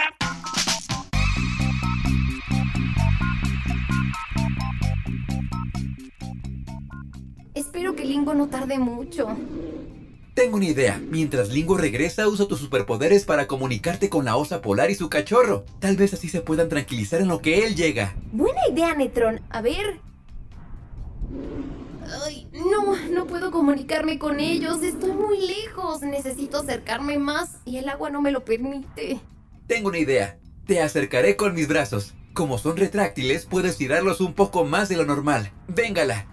Espero 7.52 7.94
que 7.94 8.06
Lingo 8.06 8.32
no 8.32 8.48
tarde 8.48 8.78
mucho. 8.78 9.36
Tengo 10.32 10.56
una 10.56 10.64
idea. 10.64 10.98
Mientras 11.10 11.50
Lingo 11.50 11.76
regresa, 11.76 12.26
usa 12.28 12.48
tus 12.48 12.60
superpoderes 12.60 13.26
para 13.26 13.46
comunicarte 13.46 14.08
con 14.08 14.24
la 14.24 14.36
osa 14.36 14.62
polar 14.62 14.90
y 14.90 14.94
su 14.94 15.10
cachorro. 15.10 15.66
Tal 15.80 15.98
vez 15.98 16.14
así 16.14 16.30
se 16.30 16.40
puedan 16.40 16.70
tranquilizar 16.70 17.20
en 17.20 17.28
lo 17.28 17.42
que 17.42 17.66
él 17.66 17.76
llega. 17.76 18.16
Buena 18.32 18.60
idea, 18.70 18.94
Netron. 18.94 19.42
A 19.50 19.60
ver. 19.60 20.00
Ay, 22.24 22.48
no, 22.52 22.96
no 23.10 23.26
puedo 23.26 23.50
comunicarme 23.50 24.18
con 24.18 24.40
ellos. 24.40 24.82
Estoy 24.82 25.12
muy 25.12 25.46
lejos. 25.46 26.02
Necesito 26.02 26.58
acercarme 26.60 27.18
más 27.18 27.56
y 27.64 27.78
el 27.78 27.88
agua 27.88 28.10
no 28.10 28.20
me 28.20 28.32
lo 28.32 28.44
permite. 28.44 29.20
Tengo 29.66 29.88
una 29.88 29.98
idea. 29.98 30.38
Te 30.66 30.80
acercaré 30.80 31.36
con 31.36 31.54
mis 31.54 31.68
brazos. 31.68 32.14
Como 32.34 32.58
son 32.58 32.76
retráctiles, 32.76 33.46
puedes 33.46 33.76
tirarlos 33.76 34.20
un 34.20 34.34
poco 34.34 34.64
más 34.64 34.88
de 34.88 34.96
lo 34.96 35.04
normal. 35.04 35.52
Véngala. 35.68 36.26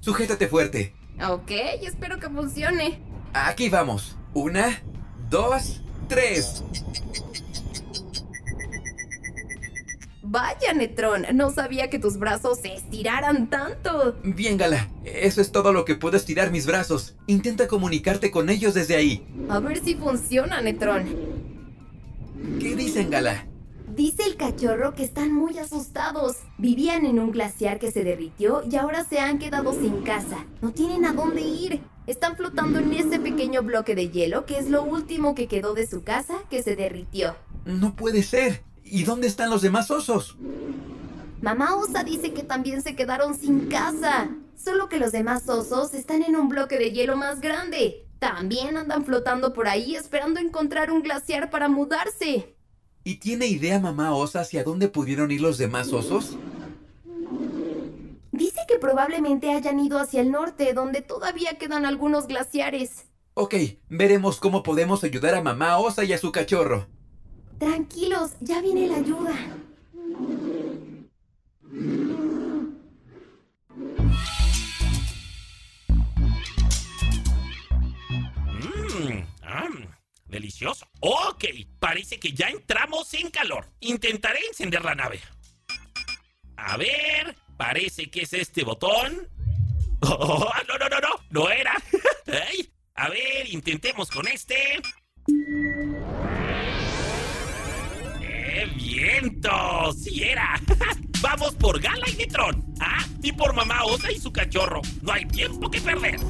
Sujétate 0.00 0.48
fuerte. 0.48 0.94
Ok, 1.28 1.50
espero 1.82 2.18
que 2.18 2.28
funcione. 2.28 3.00
Aquí 3.32 3.68
vamos. 3.68 4.16
Una, 4.34 4.82
dos, 5.28 5.82
tres. 6.08 6.62
Vaya, 10.32 10.72
Netrón, 10.74 11.26
no 11.34 11.50
sabía 11.50 11.90
que 11.90 11.98
tus 11.98 12.16
brazos 12.16 12.60
se 12.60 12.72
estiraran 12.72 13.50
tanto. 13.50 14.14
Bien, 14.22 14.56
Gala, 14.56 14.88
eso 15.04 15.40
es 15.40 15.50
todo 15.50 15.72
lo 15.72 15.84
que 15.84 15.96
puedo 15.96 16.16
estirar 16.16 16.52
mis 16.52 16.66
brazos. 16.66 17.16
Intenta 17.26 17.66
comunicarte 17.66 18.30
con 18.30 18.48
ellos 18.48 18.72
desde 18.74 18.94
ahí. 18.94 19.26
A 19.48 19.58
ver 19.58 19.82
si 19.82 19.96
funciona, 19.96 20.60
Netrón. 20.60 21.08
¿Qué 22.60 22.76
dicen, 22.76 23.10
Gala? 23.10 23.44
Dice 23.96 24.22
el 24.22 24.36
cachorro 24.36 24.94
que 24.94 25.02
están 25.02 25.32
muy 25.32 25.58
asustados. 25.58 26.36
Vivían 26.58 27.06
en 27.06 27.18
un 27.18 27.32
glaciar 27.32 27.80
que 27.80 27.90
se 27.90 28.04
derritió 28.04 28.62
y 28.70 28.76
ahora 28.76 29.02
se 29.02 29.18
han 29.18 29.40
quedado 29.40 29.72
sin 29.72 30.02
casa. 30.02 30.46
No 30.62 30.70
tienen 30.70 31.06
a 31.06 31.12
dónde 31.12 31.40
ir. 31.40 31.80
Están 32.06 32.36
flotando 32.36 32.78
en 32.78 32.92
ese 32.92 33.18
pequeño 33.18 33.64
bloque 33.64 33.96
de 33.96 34.10
hielo 34.10 34.46
que 34.46 34.58
es 34.58 34.70
lo 34.70 34.84
último 34.84 35.34
que 35.34 35.48
quedó 35.48 35.74
de 35.74 35.88
su 35.88 36.04
casa 36.04 36.34
que 36.48 36.62
se 36.62 36.76
derritió. 36.76 37.34
No 37.64 37.96
puede 37.96 38.22
ser. 38.22 38.62
¿Y 38.90 39.04
dónde 39.04 39.28
están 39.28 39.50
los 39.50 39.62
demás 39.62 39.90
osos? 39.90 40.36
Mamá 41.40 41.76
osa 41.76 42.02
dice 42.02 42.32
que 42.34 42.42
también 42.42 42.82
se 42.82 42.96
quedaron 42.96 43.38
sin 43.38 43.68
casa. 43.68 44.28
Solo 44.56 44.88
que 44.88 44.98
los 44.98 45.12
demás 45.12 45.48
osos 45.48 45.94
están 45.94 46.22
en 46.22 46.34
un 46.34 46.48
bloque 46.48 46.76
de 46.76 46.90
hielo 46.90 47.16
más 47.16 47.40
grande. 47.40 48.06
También 48.18 48.76
andan 48.76 49.04
flotando 49.04 49.54
por 49.54 49.68
ahí 49.68 49.94
esperando 49.94 50.40
encontrar 50.40 50.90
un 50.90 51.02
glaciar 51.02 51.50
para 51.50 51.68
mudarse. 51.68 52.56
¿Y 53.04 53.16
tiene 53.16 53.46
idea 53.46 53.78
mamá 53.78 54.12
osa 54.14 54.40
hacia 54.40 54.64
dónde 54.64 54.88
pudieron 54.88 55.30
ir 55.30 55.40
los 55.40 55.56
demás 55.56 55.92
osos? 55.92 56.36
Dice 58.32 58.60
que 58.68 58.78
probablemente 58.78 59.52
hayan 59.52 59.80
ido 59.80 59.98
hacia 59.98 60.20
el 60.20 60.30
norte, 60.32 60.74
donde 60.74 61.00
todavía 61.00 61.56
quedan 61.58 61.86
algunos 61.86 62.26
glaciares. 62.26 63.06
Ok, 63.34 63.54
veremos 63.88 64.40
cómo 64.40 64.62
podemos 64.62 65.04
ayudar 65.04 65.34
a 65.34 65.42
mamá 65.42 65.78
osa 65.78 66.04
y 66.04 66.12
a 66.12 66.18
su 66.18 66.32
cachorro. 66.32 66.86
Tranquilos, 67.60 68.30
ya 68.40 68.62
viene 68.62 68.88
la 68.88 68.96
ayuda. 68.96 69.34
Mmm, 78.48 79.26
ah, 79.42 79.68
delicioso. 80.24 80.86
Ok, 81.00 81.44
parece 81.78 82.18
que 82.18 82.32
ya 82.32 82.48
entramos 82.48 83.12
en 83.12 83.28
calor. 83.30 83.66
Intentaré 83.80 84.40
encender 84.48 84.82
la 84.82 84.94
nave. 84.94 85.20
A 86.56 86.78
ver, 86.78 87.36
parece 87.58 88.10
que 88.10 88.22
es 88.22 88.32
este 88.32 88.64
botón. 88.64 89.28
Oh, 90.02 90.50
no, 90.66 90.78
no, 90.78 90.88
no, 90.88 90.98
no, 90.98 91.08
no 91.28 91.50
era. 91.50 91.74
A 92.94 93.10
ver, 93.10 93.46
intentemos 93.50 94.10
con 94.10 94.26
este. 94.28 94.80
¡Eh, 98.60 98.66
viento! 98.76 99.90
¡Sí 99.92 100.22
era! 100.22 100.60
Vamos 101.22 101.54
por 101.54 101.80
Gala 101.80 102.06
y 102.12 102.16
Netrón. 102.16 102.74
Ah, 102.78 103.02
y 103.22 103.32
por 103.32 103.54
Mamá 103.54 103.84
Osa 103.84 104.12
y 104.12 104.18
su 104.18 104.30
cachorro. 104.30 104.82
No 105.00 105.12
hay 105.12 105.24
tiempo 105.24 105.70
que 105.70 105.80
perder. 105.80 106.20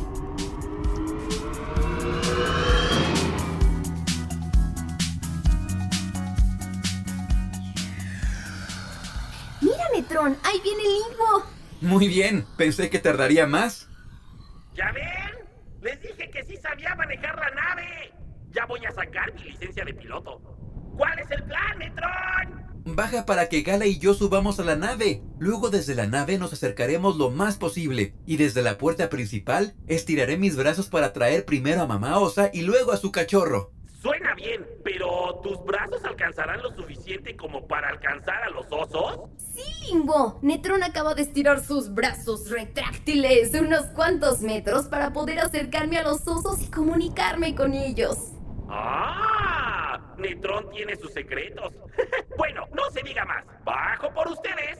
Mira, 9.61 9.85
Netrón, 9.93 10.37
ahí 10.45 10.61
viene 10.63 10.85
Limbo. 10.85 11.47
Muy 11.81 12.07
bien, 12.07 12.47
pensé 12.57 12.91
que 12.91 13.01
tardaría 13.01 13.49
más. 13.49 13.89
¿Ya 14.75 14.93
ven? 14.93 15.49
Les 15.83 16.01
dije 16.01 16.31
que 16.31 16.45
sí 16.45 16.57
sabía 16.59 16.95
manejar 16.95 17.37
la 17.37 17.51
nave. 17.51 18.13
Ya 18.53 18.67
voy 18.67 18.87
a 18.87 18.93
sacar 18.93 19.35
mi 19.35 19.43
licencia 19.43 19.85
de 19.85 19.95
piloto. 19.95 20.60
¿Cuál 21.01 21.19
es 21.19 21.31
el 21.31 21.43
plan, 21.45 21.79
Netron? 21.79 22.95
Baja 22.95 23.25
para 23.25 23.49
que 23.49 23.63
Gala 23.63 23.87
y 23.87 23.99
yo 23.99 24.13
subamos 24.13 24.61
a 24.61 24.65
la 24.65 24.77
nave. 24.77 25.23
Luego 25.39 25.71
desde 25.71 25.95
la 25.95 26.07
nave 26.07 26.37
nos 26.37 26.53
acercaremos 26.53 27.17
lo 27.17 27.31
más 27.31 27.57
posible. 27.57 28.13
Y 28.27 28.37
desde 28.37 28.61
la 28.61 28.77
puerta 28.77 29.09
principal 29.09 29.73
estiraré 29.87 30.37
mis 30.37 30.57
brazos 30.59 30.91
para 30.91 31.15
traer 31.15 31.47
primero 31.47 31.81
a 31.81 31.87
mamá 31.87 32.19
Osa 32.19 32.51
y 32.53 32.61
luego 32.61 32.93
a 32.93 32.99
su 32.99 33.13
cachorro. 33.13 33.73
Suena 34.03 34.35
bien, 34.35 34.67
pero 34.85 35.41
¿tus 35.43 35.65
brazos 35.65 36.05
alcanzarán 36.05 36.61
lo 36.61 36.77
suficiente 36.77 37.35
como 37.35 37.67
para 37.67 37.89
alcanzar 37.89 38.43
a 38.43 38.51
los 38.51 38.67
osos? 38.71 39.31
Sí, 39.55 39.63
Limbo. 39.87 40.39
Netrón 40.43 40.83
acaba 40.83 41.15
de 41.15 41.23
estirar 41.23 41.65
sus 41.65 41.95
brazos 41.95 42.51
retráctiles 42.51 43.55
unos 43.55 43.87
cuantos 43.95 44.43
metros 44.43 44.85
para 44.85 45.15
poder 45.15 45.39
acercarme 45.39 45.97
a 45.97 46.03
los 46.03 46.29
osos 46.29 46.61
y 46.61 46.71
comunicarme 46.71 47.55
con 47.55 47.73
ellos. 47.73 48.19
¡Ah! 48.71 49.99
Netrón 50.17 50.71
tiene 50.71 50.95
sus 50.97 51.13
secretos. 51.13 51.73
bueno, 52.39 52.67
no 52.73 52.83
se 52.93 53.03
diga 53.03 53.25
más. 53.25 53.45
Bajo 53.65 54.13
por 54.15 54.29
ustedes. 54.29 54.79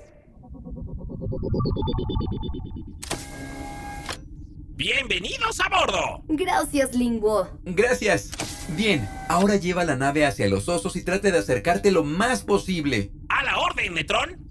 Bienvenidos 4.77 5.61
a 5.61 5.69
bordo. 5.69 6.25
Gracias, 6.29 6.95
Limbo. 6.95 7.49
Gracias. 7.65 8.31
Bien, 8.77 9.09
ahora 9.29 9.57
lleva 9.57 9.85
la 9.85 9.97
nave 9.97 10.25
hacia 10.25 10.49
los 10.49 10.69
osos 10.69 10.95
y 10.97 11.05
trate 11.05 11.33
de 11.33 11.39
acercarte 11.39 11.91
lo 11.91 12.05
más 12.05 12.45
posible. 12.45 13.11
A 13.29 13.43
la 13.43 13.59
orden, 13.59 13.95
Netrón. 13.95 14.50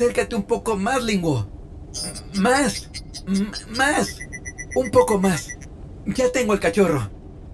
Acércate 0.00 0.34
un 0.34 0.44
poco 0.44 0.78
más, 0.78 1.04
Lingo. 1.04 1.46
Más. 2.36 2.88
Más. 3.76 4.16
Un 4.74 4.90
poco 4.90 5.18
más. 5.18 5.50
Ya 6.06 6.32
tengo 6.32 6.54
el 6.54 6.58
cachorro. 6.60 7.10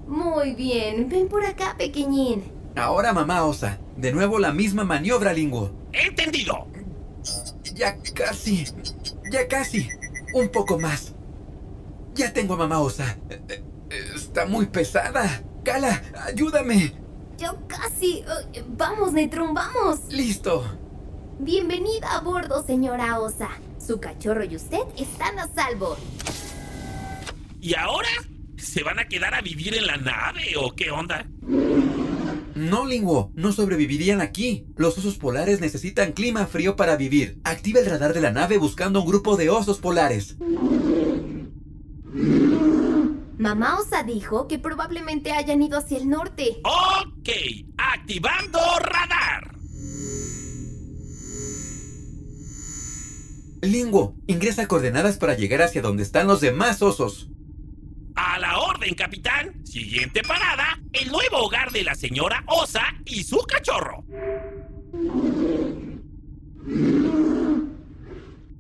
Muy 0.07 0.55
bien, 0.55 1.09
ven 1.09 1.27
por 1.27 1.45
acá, 1.45 1.75
pequeñín. 1.77 2.45
Ahora 2.77 3.13
mamá 3.13 3.45
osa. 3.45 3.81
De 3.97 4.13
nuevo 4.13 4.39
la 4.39 4.53
misma 4.53 4.85
maniobra, 4.85 5.33
Lingo. 5.33 5.73
Entendido. 5.93 6.69
Ya 7.75 7.97
casi. 8.15 8.65
Ya 9.33 9.49
casi. 9.49 9.89
Un 10.33 10.49
poco 10.51 10.79
más. 10.79 11.15
Ya 12.15 12.33
tengo 12.33 12.55
a 12.55 12.59
mamá 12.59 12.79
osa. 12.79 13.19
Está 14.15 14.47
muy 14.47 14.67
pesada. 14.67 15.43
Cala, 15.65 16.01
ayúdame. 16.25 16.93
Yo 17.39 17.57
casi. 17.67 18.23
eh, 18.53 18.65
Vamos, 18.69 19.13
Netrón, 19.15 19.53
vamos. 19.53 20.03
Listo. 20.11 20.65
Bienvenida 21.39 22.17
a 22.17 22.21
bordo, 22.21 22.65
señora 22.65 23.21
Osa. 23.21 23.51
Su 23.79 24.01
cachorro 24.01 24.45
y 24.45 24.57
usted 24.57 24.81
están 24.97 25.39
a 25.39 25.47
salvo. 25.49 25.97
¿Y 27.61 27.75
ahora? 27.75 28.09
¿Se 28.57 28.83
van 28.83 28.99
a 28.99 29.07
quedar 29.07 29.35
a 29.35 29.43
vivir 29.43 29.75
en 29.77 29.87
la 29.87 29.99
nave 29.99 30.55
o 30.59 30.75
qué 30.75 30.91
onda? 30.91 31.27
No, 32.55 32.87
Linguo, 32.87 33.33
no 33.35 33.53
sobrevivirían 33.53 34.23
aquí. 34.23 34.67
Los 34.77 34.97
osos 34.97 35.19
polares 35.19 35.61
necesitan 35.61 36.13
clima 36.13 36.47
frío 36.47 36.75
para 36.75 36.97
vivir. 36.97 37.39
Activa 37.45 37.81
el 37.81 37.87
radar 37.87 38.15
de 38.15 38.23
la 38.23 38.33
nave 38.33 38.57
buscando 38.57 39.03
un 39.03 39.07
grupo 39.07 39.37
de 39.37 39.51
osos 39.51 39.79
polares. 39.79 40.37
Mamá 43.39 43.79
Osa 43.79 44.03
dijo 44.05 44.49
que 44.49 44.59
probablemente 44.59 45.33
hayan 45.33 45.61
ido 45.61 45.79
hacia 45.79 45.99
el 45.99 46.09
norte. 46.09 46.63
Ok, 46.65 47.29
activando 47.77 48.59
radar. 48.81 49.56
Linguo, 53.67 54.15
ingresa 54.27 54.69
coordenadas 54.69 55.19
para 55.19 55.35
llegar 55.35 55.63
hacia 55.63 55.83
donde 55.83 56.03
están 56.03 56.27
los 56.27 56.41
demás 56.41 56.83
osos. 56.83 57.29
A 58.15 58.39
la 58.39 58.59
orden, 58.59 58.95
capitán. 58.95 59.65
Siguiente 59.65 60.23
parada, 60.23 60.81
el 60.93 61.11
nuevo 61.11 61.39
hogar 61.39 61.71
de 61.71 61.85
la 61.85 61.95
señora 61.95 62.45
Osa 62.47 62.83
y 63.05 63.25
su 63.25 63.39
cachorro. 63.39 64.05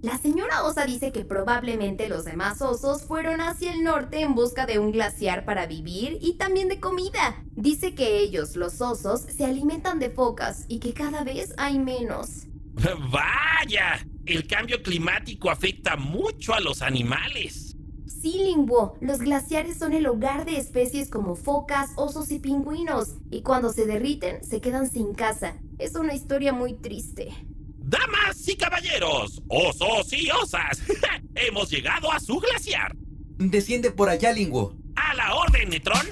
La 0.03 0.19
señora 0.19 0.63
Osa 0.65 0.85
dice 0.85 1.11
que 1.11 1.25
probablemente 1.25 2.09
los 2.09 2.25
demás 2.25 2.63
osos 2.63 3.03
fueron 3.03 3.41
hacia 3.41 3.73
el 3.73 3.83
norte 3.83 4.21
en 4.21 4.35
busca 4.35 4.67
de 4.67 4.79
un 4.79 4.93
glaciar 4.93 5.45
para 5.45 5.67
vivir 5.67 6.19
y 6.21 6.35
también 6.35 6.69
de 6.69 6.79
comida. 6.79 7.43
Dice 7.53 7.95
que 7.95 8.19
ellos, 8.19 8.57
los 8.57 8.81
osos, 8.81 9.23
se 9.23 9.45
alimentan 9.45 9.99
de 9.99 10.11
focas 10.11 10.65
y 10.69 10.79
que 10.79 10.93
cada 10.93 11.25
vez 11.25 11.55
hay 11.57 11.79
menos. 11.79 12.47
Vaya, 13.11 14.07
el 14.27 14.47
cambio 14.47 14.83
climático 14.83 15.51
afecta 15.51 15.97
mucho 15.97 16.55
a 16.55 16.61
los 16.61 16.83
animales. 16.83 17.77
Sí, 18.07 18.39
Lingwo, 18.39 18.97
los 19.01 19.21
glaciares 19.21 19.79
son 19.79 19.93
el 19.93 20.07
hogar 20.07 20.45
de 20.45 20.57
especies 20.57 21.09
como 21.11 21.37
focas, 21.37 21.91
osos 21.97 22.31
y 22.33 22.39
pingüinos, 22.39 23.15
y 23.31 23.43
cuando 23.43 23.73
se 23.73 23.87
derriten 23.87 24.43
se 24.43 24.61
quedan 24.61 24.91
sin 24.91 25.15
casa. 25.15 25.57
Es 25.79 25.95
una 25.95 26.15
historia 26.15 26.53
muy 26.53 26.75
triste. 26.75 27.33
Damas 27.79 28.49
y 28.49 28.57
caballeros, 28.57 29.43
osos 29.49 30.13
y 30.13 30.29
osas, 30.31 30.83
hemos 31.37 31.71
llegado 31.71 32.11
a 32.11 32.19
su 32.19 32.41
glaciar. 32.41 32.97
Desciende 33.39 33.93
por 33.93 34.09
allá, 34.09 34.33
Linguo. 34.33 34.75
A 34.97 35.15
la 35.15 35.35
orden, 35.35 35.69
Netrón. 35.69 36.07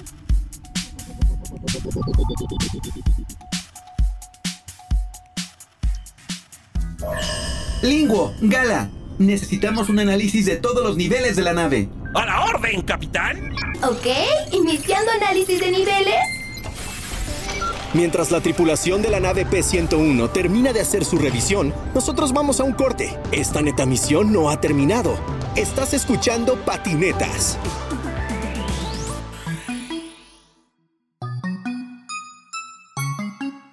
Linguo, 7.81 8.33
Gala, 8.41 8.89
necesitamos 9.17 9.89
un 9.89 9.99
análisis 9.99 10.45
de 10.45 10.55
todos 10.55 10.83
los 10.83 10.95
niveles 10.95 11.35
de 11.35 11.43
la 11.43 11.53
nave. 11.53 11.89
A 12.13 12.25
la 12.25 12.45
orden, 12.45 12.81
capitán. 12.81 13.53
Ok, 13.83 14.07
iniciando 14.51 15.11
análisis 15.11 15.59
de 15.59 15.71
niveles. 15.71 16.15
Mientras 17.93 18.31
la 18.31 18.41
tripulación 18.41 19.01
de 19.01 19.09
la 19.09 19.19
nave 19.19 19.45
P-101 19.45 20.31
termina 20.31 20.73
de 20.73 20.81
hacer 20.81 21.05
su 21.05 21.17
revisión, 21.17 21.73
nosotros 21.93 22.33
vamos 22.33 22.59
a 22.59 22.63
un 22.63 22.73
corte. 22.73 23.17
Esta 23.31 23.61
neta 23.61 23.85
misión 23.85 24.33
no 24.33 24.49
ha 24.49 24.59
terminado. 24.59 25.17
Estás 25.55 25.93
escuchando 25.93 26.55
Patinetas. 26.65 27.57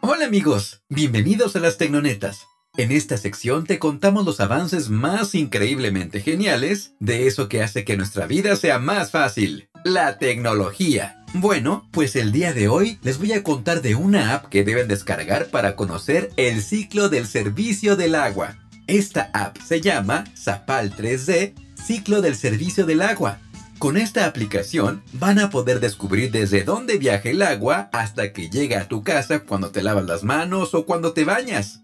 Hola 0.01 0.27
amigos, 0.27 0.83
bienvenidos 0.89 1.57
a 1.57 1.61
las 1.61 1.79
Tecnonetas. 1.79 2.47
En 2.79 2.91
esta 2.91 3.19
sección 3.19 3.67
te 3.67 3.79
contamos 3.79 4.25
los 4.25 4.41
avances 4.41 4.89
más 4.89 5.35
increíblemente 5.35 6.23
geniales 6.23 6.95
de 7.01 7.27
eso 7.27 7.47
que 7.47 7.63
hace 7.63 7.85
que 7.85 7.99
nuestra 7.99 8.27
vida 8.27 8.57
sea 8.57 8.79
más 8.79 9.11
fácil, 9.11 9.69
la 9.85 10.17
tecnología. 10.17 11.23
Bueno, 11.35 11.87
pues 11.93 12.17
el 12.17 12.33
día 12.33 12.55
de 12.55 12.69
hoy 12.69 12.99
les 13.03 13.19
voy 13.19 13.35
a 13.35 13.43
contar 13.43 13.83
de 13.83 13.95
una 13.95 14.33
app 14.33 14.47
que 14.47 14.65
deben 14.65 14.89
descargar 14.89 15.49
para 15.49 15.77
conocer 15.77 16.31
el 16.39 16.63
ciclo 16.63 17.11
del 17.11 17.27
servicio 17.27 17.95
del 17.95 18.15
agua. 18.15 18.57
Esta 18.87 19.29
app 19.35 19.59
se 19.59 19.83
llama 19.83 20.25
Zapal 20.35 20.97
3D, 20.97 21.53
Ciclo 21.75 22.23
del 22.23 22.37
Servicio 22.37 22.87
del 22.87 23.03
Agua. 23.03 23.39
Con 23.79 23.99
esta 23.99 24.25
aplicación 24.25 25.03
van 25.13 25.41
a 25.41 25.51
poder 25.51 25.79
descubrir 25.79 26.31
desde 26.31 26.65
dónde 26.65 26.97
viaja 26.97 27.29
el 27.29 27.43
agua 27.43 27.91
hasta 27.93 28.33
que 28.33 28.49
llega 28.49 28.81
a 28.81 28.89
tu 28.89 29.05
casa 29.05 29.41
cuando 29.41 29.71
te 29.71 29.83
lavas 29.83 30.07
las 30.07 30.23
manos 30.25 30.73
o 30.73 30.87
cuando 30.87 31.13
te 31.13 31.25
bañas. 31.25 31.82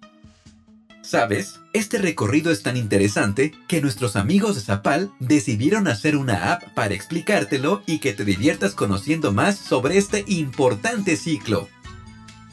¿Sabes? 1.09 1.61
Este 1.73 1.97
recorrido 1.97 2.53
es 2.53 2.63
tan 2.63 2.77
interesante 2.77 3.55
que 3.67 3.81
nuestros 3.81 4.15
amigos 4.15 4.57
de 4.57 4.61
Zapal 4.61 5.11
decidieron 5.21 5.89
hacer 5.89 6.19
una 6.19 6.53
app 6.53 6.65
para 6.75 6.93
explicártelo 6.93 7.83
y 7.87 8.01
que 8.01 8.13
te 8.13 8.27
diviertas 8.27 8.75
conociendo 8.75 9.33
más 9.33 9.57
sobre 9.57 9.97
este 9.97 10.25
importante 10.27 11.17
ciclo. 11.17 11.71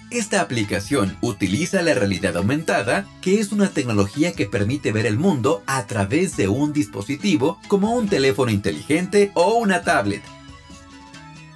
Esta 0.10 0.40
aplicación 0.40 1.18
utiliza 1.20 1.82
la 1.82 1.96
realidad 1.96 2.38
aumentada, 2.38 3.06
que 3.22 3.42
es 3.42 3.52
una 3.52 3.72
tecnología 3.72 4.32
que 4.32 4.46
permite 4.46 4.94
ver 4.94 5.06
el 5.06 5.18
mundo 5.18 5.62
a 5.68 5.86
través 5.86 6.38
de 6.38 6.48
un 6.48 6.72
dispositivo 6.72 7.60
como 7.68 7.94
un 7.94 8.08
teléfono 8.08 8.52
inteligente 8.52 9.32
o 9.34 9.56
una 9.56 9.82
tablet. 9.82 10.24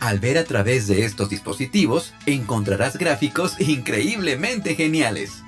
Al 0.02 0.20
ver 0.20 0.38
a 0.38 0.44
través 0.44 0.88
de 0.88 1.06
estos 1.06 1.30
dispositivos, 1.30 2.14
encontrarás 2.26 2.98
gráficos 2.98 3.58
increíblemente 3.62 4.76
geniales. 4.76 5.44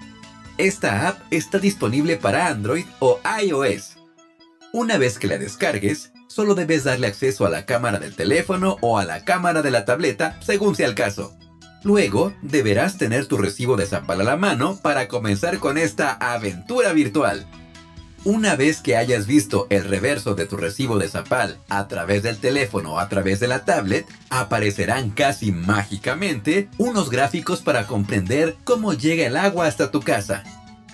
Esta 0.58 1.08
app 1.08 1.22
está 1.32 1.60
disponible 1.60 2.18
para 2.18 2.48
Android 2.48 2.86
o 3.00 3.20
iOS. 3.42 3.98
Una 4.74 4.98
vez 4.98 5.18
que 5.18 5.28
la 5.28 5.38
descargues, 5.38 6.12
solo 6.28 6.56
debes 6.56 6.84
darle 6.84 7.08
acceso 7.08 7.46
a 7.46 7.50
la 7.50 7.66
cámara 7.66 8.00
del 8.00 8.16
teléfono 8.16 8.78
o 8.82 8.98
a 8.98 9.06
la 9.06 9.24
cámara 9.26 9.62
de 9.62 9.72
la 9.72 9.86
tableta, 9.86 10.38
según 10.42 10.76
sea 10.76 10.88
el 10.88 10.96
caso. 10.96 11.36
Luego, 11.84 12.34
deberás 12.42 12.98
tener 12.98 13.26
tu 13.26 13.38
recibo 13.38 13.76
de 13.76 13.88
Zapal 13.88 14.22
a 14.22 14.24
la 14.24 14.38
mano 14.38 14.78
para 14.82 15.08
comenzar 15.08 15.58
con 15.60 15.78
esta 15.78 16.14
aventura 16.14 16.94
virtual. 16.94 17.46
Una 18.24 18.56
vez 18.56 18.82
que 18.82 18.98
hayas 18.98 19.26
visto 19.26 19.66
el 19.72 19.84
reverso 19.84 20.36
de 20.36 20.46
tu 20.46 20.56
recibo 20.56 21.00
de 21.00 21.08
Zapal 21.08 21.58
a 21.70 21.88
través 21.88 22.22
del 22.22 22.38
teléfono 22.38 22.94
o 22.94 23.00
a 23.00 23.10
través 23.10 23.40
de 23.40 23.48
la 23.48 23.66
tablet, 23.66 24.06
aparecerán 24.30 25.10
casi 25.10 25.52
mágicamente 25.52 26.70
unos 26.78 27.10
gráficos 27.10 27.62
para 27.62 27.88
comprender 27.88 28.58
cómo 28.64 28.94
llega 28.94 29.26
el 29.26 29.36
agua 29.36 29.66
hasta 29.66 29.90
tu 29.90 30.02
casa. 30.02 30.44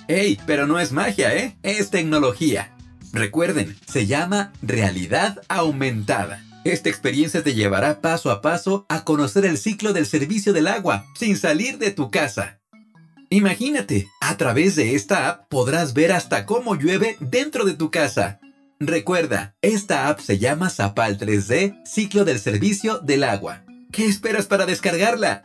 ¡Ey! 0.08 0.40
Pero 0.46 0.68
no 0.68 0.80
es 0.80 0.94
magia, 0.94 1.36
¿eh? 1.36 1.58
Es 1.64 1.90
tecnología. 1.90 2.72
Recuerden, 3.12 3.78
se 3.86 4.08
llama 4.08 4.54
realidad 4.62 5.42
aumentada. 5.50 6.42
Esta 6.64 6.88
experiencia 6.88 7.44
te 7.44 7.54
llevará 7.54 8.00
paso 8.00 8.32
a 8.32 8.42
paso 8.42 8.86
a 8.88 9.04
conocer 9.04 9.44
el 9.44 9.58
ciclo 9.58 9.92
del 9.92 10.06
servicio 10.06 10.54
del 10.54 10.68
agua 10.68 11.06
sin 11.14 11.36
salir 11.36 11.78
de 11.78 11.92
tu 11.92 12.10
casa. 12.10 12.62
Imagínate, 13.30 14.10
a 14.22 14.38
través 14.38 14.78
de 14.78 14.96
esta 14.96 15.28
app 15.28 15.50
podrás 15.50 15.94
ver 15.94 16.14
hasta 16.14 16.46
cómo 16.46 16.76
llueve 16.76 17.18
dentro 17.20 17.66
de 17.66 17.74
tu 17.74 17.92
casa. 17.92 18.40
Recuerda, 18.80 19.56
esta 19.62 20.08
app 20.08 20.20
se 20.20 20.38
llama 20.38 20.70
Zapal 20.70 21.18
3D 21.18 21.84
Ciclo 21.86 22.24
del 22.24 22.40
Servicio 22.40 23.00
del 23.00 23.26
Agua. 23.26 23.66
¿Qué 23.92 24.06
esperas 24.06 24.46
para 24.46 24.66
descargarla? 24.66 25.44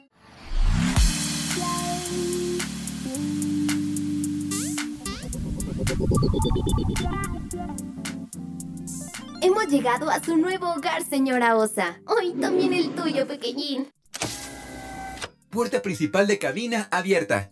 Hemos 9.41 9.67
llegado 9.69 10.09
a 10.09 10.23
su 10.23 10.37
nuevo 10.37 10.73
hogar, 10.73 11.05
señora 11.05 11.57
Osa. 11.57 12.01
Hoy 12.07 12.33
también 12.41 12.75
el 12.75 12.95
tuyo, 12.95 13.27
pequeñín. 13.27 13.89
Puerta 15.51 15.83
principal 15.83 16.29
de 16.29 16.39
cabina 16.39 16.87
abierta. 16.93 17.52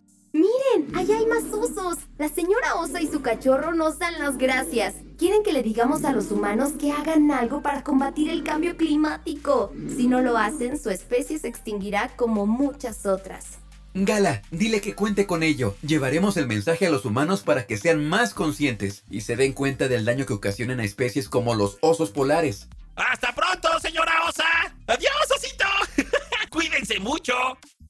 Miren, 0.81 0.97
allá 0.97 1.19
hay 1.19 1.27
más 1.27 1.45
osos. 1.53 1.99
La 2.19 2.29
señora 2.29 2.77
Osa 2.77 3.01
y 3.01 3.07
su 3.07 3.23
cachorro 3.23 3.75
nos 3.75 3.99
dan 3.99 4.19
las 4.19 4.39
gracias. 4.39 4.95
Quieren 5.19 5.43
que 5.43 5.53
le 5.53 5.63
digamos 5.63 6.05
a 6.05 6.13
los 6.13 6.31
humanos 6.31 6.73
que 6.79 6.93
hagan 6.93 7.31
algo 7.31 7.63
para 7.63 7.83
combatir 7.83 8.31
el 8.31 8.43
cambio 8.43 8.77
climático. 8.77 9.73
Si 9.97 10.07
no 10.07 10.21
lo 10.21 10.37
hacen, 10.39 10.79
su 10.79 10.91
especie 10.91 11.39
se 11.39 11.49
extinguirá 11.49 12.11
como 12.17 12.47
muchas 12.47 13.07
otras. 13.07 13.59
Gala, 13.93 14.43
dile 14.51 14.81
que 14.81 14.95
cuente 14.95 15.27
con 15.27 15.43
ello. 15.43 15.77
Llevaremos 15.83 16.37
el 16.37 16.47
mensaje 16.47 16.87
a 16.87 16.91
los 16.91 17.05
humanos 17.05 17.43
para 17.43 17.67
que 17.67 17.77
sean 17.77 18.09
más 18.09 18.35
conscientes 18.35 19.03
y 19.11 19.23
se 19.23 19.37
den 19.37 19.53
cuenta 19.53 19.89
del 19.89 20.05
daño 20.05 20.27
que 20.27 20.33
ocasionan 20.33 20.81
a 20.81 20.85
especies 20.85 21.29
como 21.29 21.55
los 21.55 21.79
osos 21.81 22.11
polares. 22.11 22.69
¡Hasta 22.95 23.35
pronto, 23.35 23.69
señora 23.81 24.13
Osa! 24.29 24.45
¡Adiós, 24.87 25.13
osito! 25.37 25.65
¡Cuídense 26.51 27.01
mucho! 27.01 27.35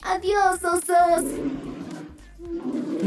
Adiós, 0.03 0.65
osos. 0.65 1.25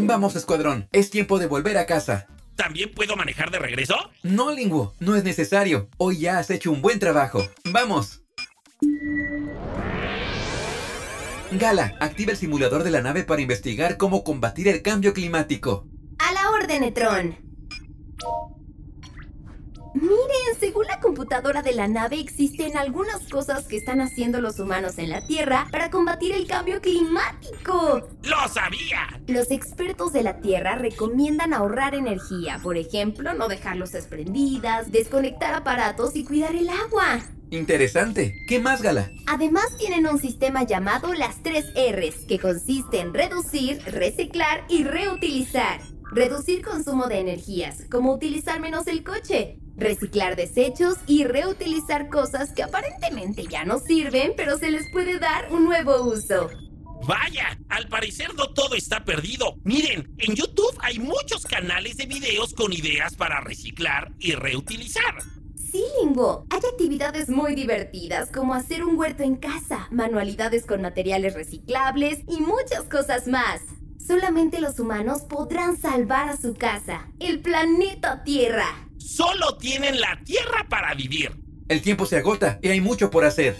Vamos, 0.06 0.36
escuadrón. 0.36 0.88
Es 0.92 1.10
tiempo 1.10 1.40
de 1.40 1.48
volver 1.48 1.78
a 1.78 1.86
casa. 1.86 2.28
¿También 2.56 2.92
puedo 2.94 3.16
manejar 3.16 3.52
de 3.52 3.60
regreso? 3.60 3.96
No, 4.22 4.52
Linguo, 4.52 4.94
no 5.00 5.16
es 5.16 5.24
necesario. 5.24 5.90
Hoy 5.98 6.20
ya 6.20 6.40
has 6.40 6.50
hecho 6.50 6.72
un 6.72 6.82
buen 6.82 7.00
trabajo. 7.00 7.44
¡Vamos! 7.66 8.22
Gala, 11.52 11.96
activa 12.00 12.32
el 12.32 12.38
simulador 12.38 12.84
de 12.84 12.92
la 12.92 13.02
nave 13.02 13.24
para 13.24 13.42
investigar 13.42 13.98
cómo 13.98 14.24
combatir 14.24 14.68
el 14.68 14.82
cambio 14.82 15.14
climático. 15.14 15.88
A 16.20 16.34
la 16.34 16.52
orden, 16.52 16.82
Netron. 16.82 17.38
Miren, 19.94 20.60
según 20.60 20.86
la 20.88 21.00
computadora 21.00 21.62
de 21.62 21.74
la 21.74 21.88
nave 21.88 22.20
existen 22.20 22.78
algunas 22.78 23.22
cosas 23.30 23.68
que 23.68 23.78
están 23.78 24.02
haciendo 24.02 24.42
los 24.42 24.60
humanos 24.60 24.98
en 24.98 25.10
la 25.10 25.26
Tierra 25.28 25.68
para 25.72 25.92
combatir 25.92 26.32
el 26.34 26.48
cambio 26.48 26.82
climático. 26.82 28.08
¡Lo 28.24 28.48
sabía! 28.48 29.22
Los 29.28 29.52
expertos 29.52 30.12
de 30.12 30.24
la 30.24 30.40
Tierra 30.40 30.76
recomiendan 30.76 31.54
ahorrar 31.54 31.94
energía, 31.94 32.60
por 32.64 32.76
ejemplo, 32.76 33.34
no 33.36 33.48
dejar 33.48 33.78
luces 33.78 34.08
prendidas, 34.08 34.92
desconectar 34.92 35.54
aparatos 35.54 36.16
y 36.16 36.24
cuidar 36.24 36.56
el 36.56 36.70
agua. 36.70 37.20
Interesante. 37.52 38.34
¿Qué 38.48 38.60
más, 38.60 38.82
Gala? 38.82 39.12
Además 39.28 39.78
tienen 39.78 40.08
un 40.08 40.18
sistema 40.18 40.64
llamado 40.64 41.14
las 41.14 41.44
3 41.44 41.74
Rs, 41.92 42.26
que 42.28 42.40
consiste 42.40 43.00
en 43.00 43.14
reducir, 43.14 43.80
reciclar 43.86 44.66
y 44.70 44.86
reutilizar. 44.86 45.80
Reducir 46.12 46.64
consumo 46.64 47.08
de 47.08 47.20
energías, 47.20 47.86
como 47.92 48.14
utilizar 48.14 48.60
menos 48.60 48.88
el 48.88 49.04
coche. 49.04 49.60
Reciclar 49.76 50.36
desechos 50.36 50.98
y 51.08 51.24
reutilizar 51.24 52.10
cosas 52.10 52.52
que 52.52 52.64
aparentemente 52.64 53.46
ya 53.50 53.66
no 53.66 53.80
sirven, 53.80 54.34
pero 54.38 54.58
se 54.58 54.72
les 54.72 54.92
puede 54.92 55.20
dar 55.20 55.52
un 55.52 55.66
nuevo 55.66 56.04
uso. 56.04 56.50
Vaya, 57.06 57.60
al 57.70 57.90
parecer 57.90 58.34
no 58.36 58.54
todo 58.54 58.76
está 58.76 59.04
perdido. 59.04 59.58
Miren, 59.64 60.14
en 60.20 60.36
YouTube 60.36 60.78
hay 60.80 61.00
muchos 61.00 61.44
canales 61.44 61.98
de 61.98 62.06
videos 62.06 62.54
con 62.54 62.72
ideas 62.72 63.16
para 63.16 63.42
reciclar 63.42 64.14
y 64.20 64.34
reutilizar. 64.34 65.22
Sí, 65.56 65.84
Lingo. 66.02 66.46
Hay 66.52 66.60
actividades 66.72 67.30
muy 67.30 67.56
divertidas 67.56 68.32
como 68.32 68.54
hacer 68.54 68.84
un 68.86 68.96
huerto 68.96 69.24
en 69.24 69.36
casa, 69.36 69.88
manualidades 69.92 70.66
con 70.66 70.82
materiales 70.82 71.34
reciclables 71.34 72.20
y 72.30 72.40
muchas 72.42 72.84
cosas 72.84 73.28
más. 73.28 73.60
Solamente 73.98 74.62
los 74.62 74.80
humanos 74.80 75.24
podrán 75.24 75.76
salvar 75.76 76.30
a 76.30 76.38
su 76.38 76.54
casa, 76.54 77.10
el 77.20 77.42
planeta 77.42 78.24
Tierra. 78.24 78.83
Solo 79.04 79.58
tienen 79.58 80.00
la 80.00 80.20
Tierra 80.24 80.66
para 80.70 80.94
vivir. 80.94 81.32
El 81.68 81.82
tiempo 81.82 82.06
se 82.06 82.18
agota 82.18 82.60
y 82.62 82.70
hay 82.70 82.80
mucho 82.80 83.12
por 83.12 83.26
hacer. 83.26 83.58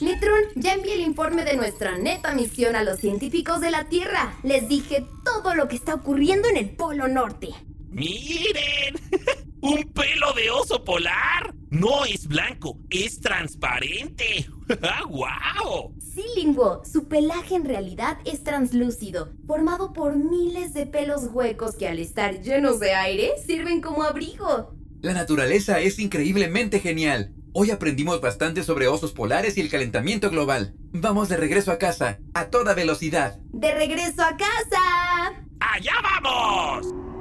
Netron, 0.00 0.40
ya 0.54 0.74
envié 0.74 0.94
el 0.94 1.00
informe 1.00 1.44
de 1.44 1.56
nuestra 1.56 1.98
neta 1.98 2.32
misión 2.32 2.76
a 2.76 2.84
los 2.84 3.00
científicos 3.00 3.60
de 3.60 3.70
la 3.70 3.88
Tierra. 3.88 4.36
Les 4.42 4.68
dije 4.68 5.04
todo 5.24 5.54
lo 5.54 5.66
que 5.66 5.76
está 5.76 5.94
ocurriendo 5.94 6.48
en 6.48 6.56
el 6.56 6.70
Polo 6.70 7.08
Norte. 7.08 7.48
¡Miren! 7.90 8.94
¡Un 9.60 9.82
pelo 9.92 10.32
de 10.34 10.50
oso 10.50 10.84
polar! 10.84 11.54
No 11.70 12.04
es 12.04 12.28
blanco, 12.28 12.78
es 12.90 13.20
transparente. 13.20 14.48
¡Guau! 15.08 15.94
Sí, 15.98 16.03
Lingo, 16.36 16.82
su 16.84 17.08
pelaje 17.08 17.54
en 17.54 17.64
realidad 17.64 18.18
es 18.24 18.44
translúcido, 18.44 19.32
formado 19.46 19.92
por 19.92 20.16
miles 20.16 20.74
de 20.74 20.86
pelos 20.86 21.28
huecos 21.32 21.76
que 21.76 21.88
al 21.88 21.98
estar 21.98 22.40
llenos 22.40 22.80
de 22.80 22.94
aire 22.94 23.32
sirven 23.44 23.80
como 23.80 24.02
abrigo. 24.02 24.74
La 25.00 25.12
naturaleza 25.12 25.80
es 25.80 25.98
increíblemente 25.98 26.80
genial. 26.80 27.34
Hoy 27.52 27.70
aprendimos 27.70 28.20
bastante 28.20 28.64
sobre 28.64 28.88
osos 28.88 29.12
polares 29.12 29.56
y 29.56 29.60
el 29.60 29.70
calentamiento 29.70 30.30
global. 30.30 30.74
Vamos 30.92 31.28
de 31.28 31.36
regreso 31.36 31.70
a 31.72 31.78
casa, 31.78 32.18
a 32.34 32.46
toda 32.46 32.74
velocidad. 32.74 33.38
¡De 33.52 33.72
regreso 33.72 34.22
a 34.22 34.36
casa! 34.36 35.44
¡Allá 35.60 35.92
vamos! 36.02 37.13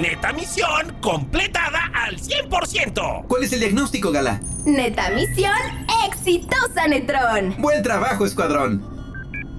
Neta 0.00 0.32
misión 0.32 0.96
completada 1.02 1.90
al 1.92 2.16
100%. 2.16 3.26
¿Cuál 3.28 3.44
es 3.44 3.52
el 3.52 3.60
diagnóstico, 3.60 4.10
Gala? 4.10 4.40
Neta 4.64 5.10
misión 5.10 5.52
exitosa, 6.08 6.88
Netron. 6.88 7.54
Buen 7.58 7.82
trabajo, 7.82 8.24
escuadrón. 8.24 8.82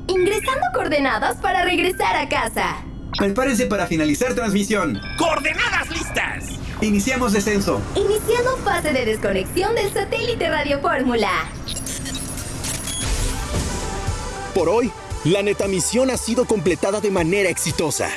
Ingresando 0.08 0.66
coordenadas 0.74 1.38
para 1.38 1.64
regresar 1.64 2.16
a 2.16 2.28
casa. 2.28 2.78
Prepárense 3.16 3.68
para 3.68 3.86
finalizar 3.86 4.34
transmisión. 4.34 5.00
¡Coordenadas 5.20 5.92
listas! 5.92 6.46
Iniciamos 6.82 7.34
descenso. 7.34 7.80
Iniciando 7.96 8.58
fase 8.64 8.92
de 8.92 9.06
desconexión 9.06 9.76
del 9.76 9.94
satélite 9.94 10.50
Radio 10.50 10.82
Fórmula. 10.82 11.30
Por 14.56 14.68
hoy, 14.68 14.92
la 15.26 15.44
netamisión 15.44 16.10
ha 16.10 16.18
sido 16.18 16.46
completada 16.46 17.02
de 17.02 17.12
manera 17.12 17.50
exitosa. 17.50 18.10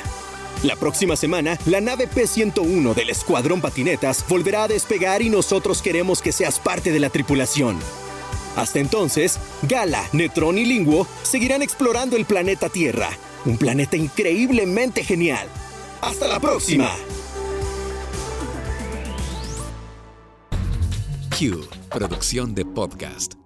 La 0.63 0.75
próxima 0.75 1.15
semana, 1.15 1.59
la 1.67 1.81
nave 1.81 2.07
P-101 2.07 2.95
del 2.95 3.11
Escuadrón 3.11 3.61
Patinetas 3.61 4.25
volverá 4.27 4.63
a 4.63 4.67
despegar 4.67 5.21
y 5.21 5.29
nosotros 5.29 5.83
queremos 5.83 6.21
que 6.21 6.31
seas 6.31 6.59
parte 6.59 6.91
de 6.91 6.99
la 6.99 7.09
tripulación. 7.09 7.77
Hasta 8.55 8.79
entonces, 8.79 9.37
Gala, 9.61 10.03
Netrón 10.13 10.57
y 10.57 10.65
Linguo 10.65 11.07
seguirán 11.21 11.61
explorando 11.61 12.17
el 12.17 12.25
planeta 12.25 12.69
Tierra, 12.69 13.09
un 13.45 13.57
planeta 13.57 13.97
increíblemente 13.97 15.03
genial. 15.03 15.47
¡Hasta 16.01 16.27
la 16.27 16.39
próxima! 16.39 16.89
Q, 21.37 21.67
producción 21.91 22.55
de 22.55 22.65
podcast. 22.65 23.36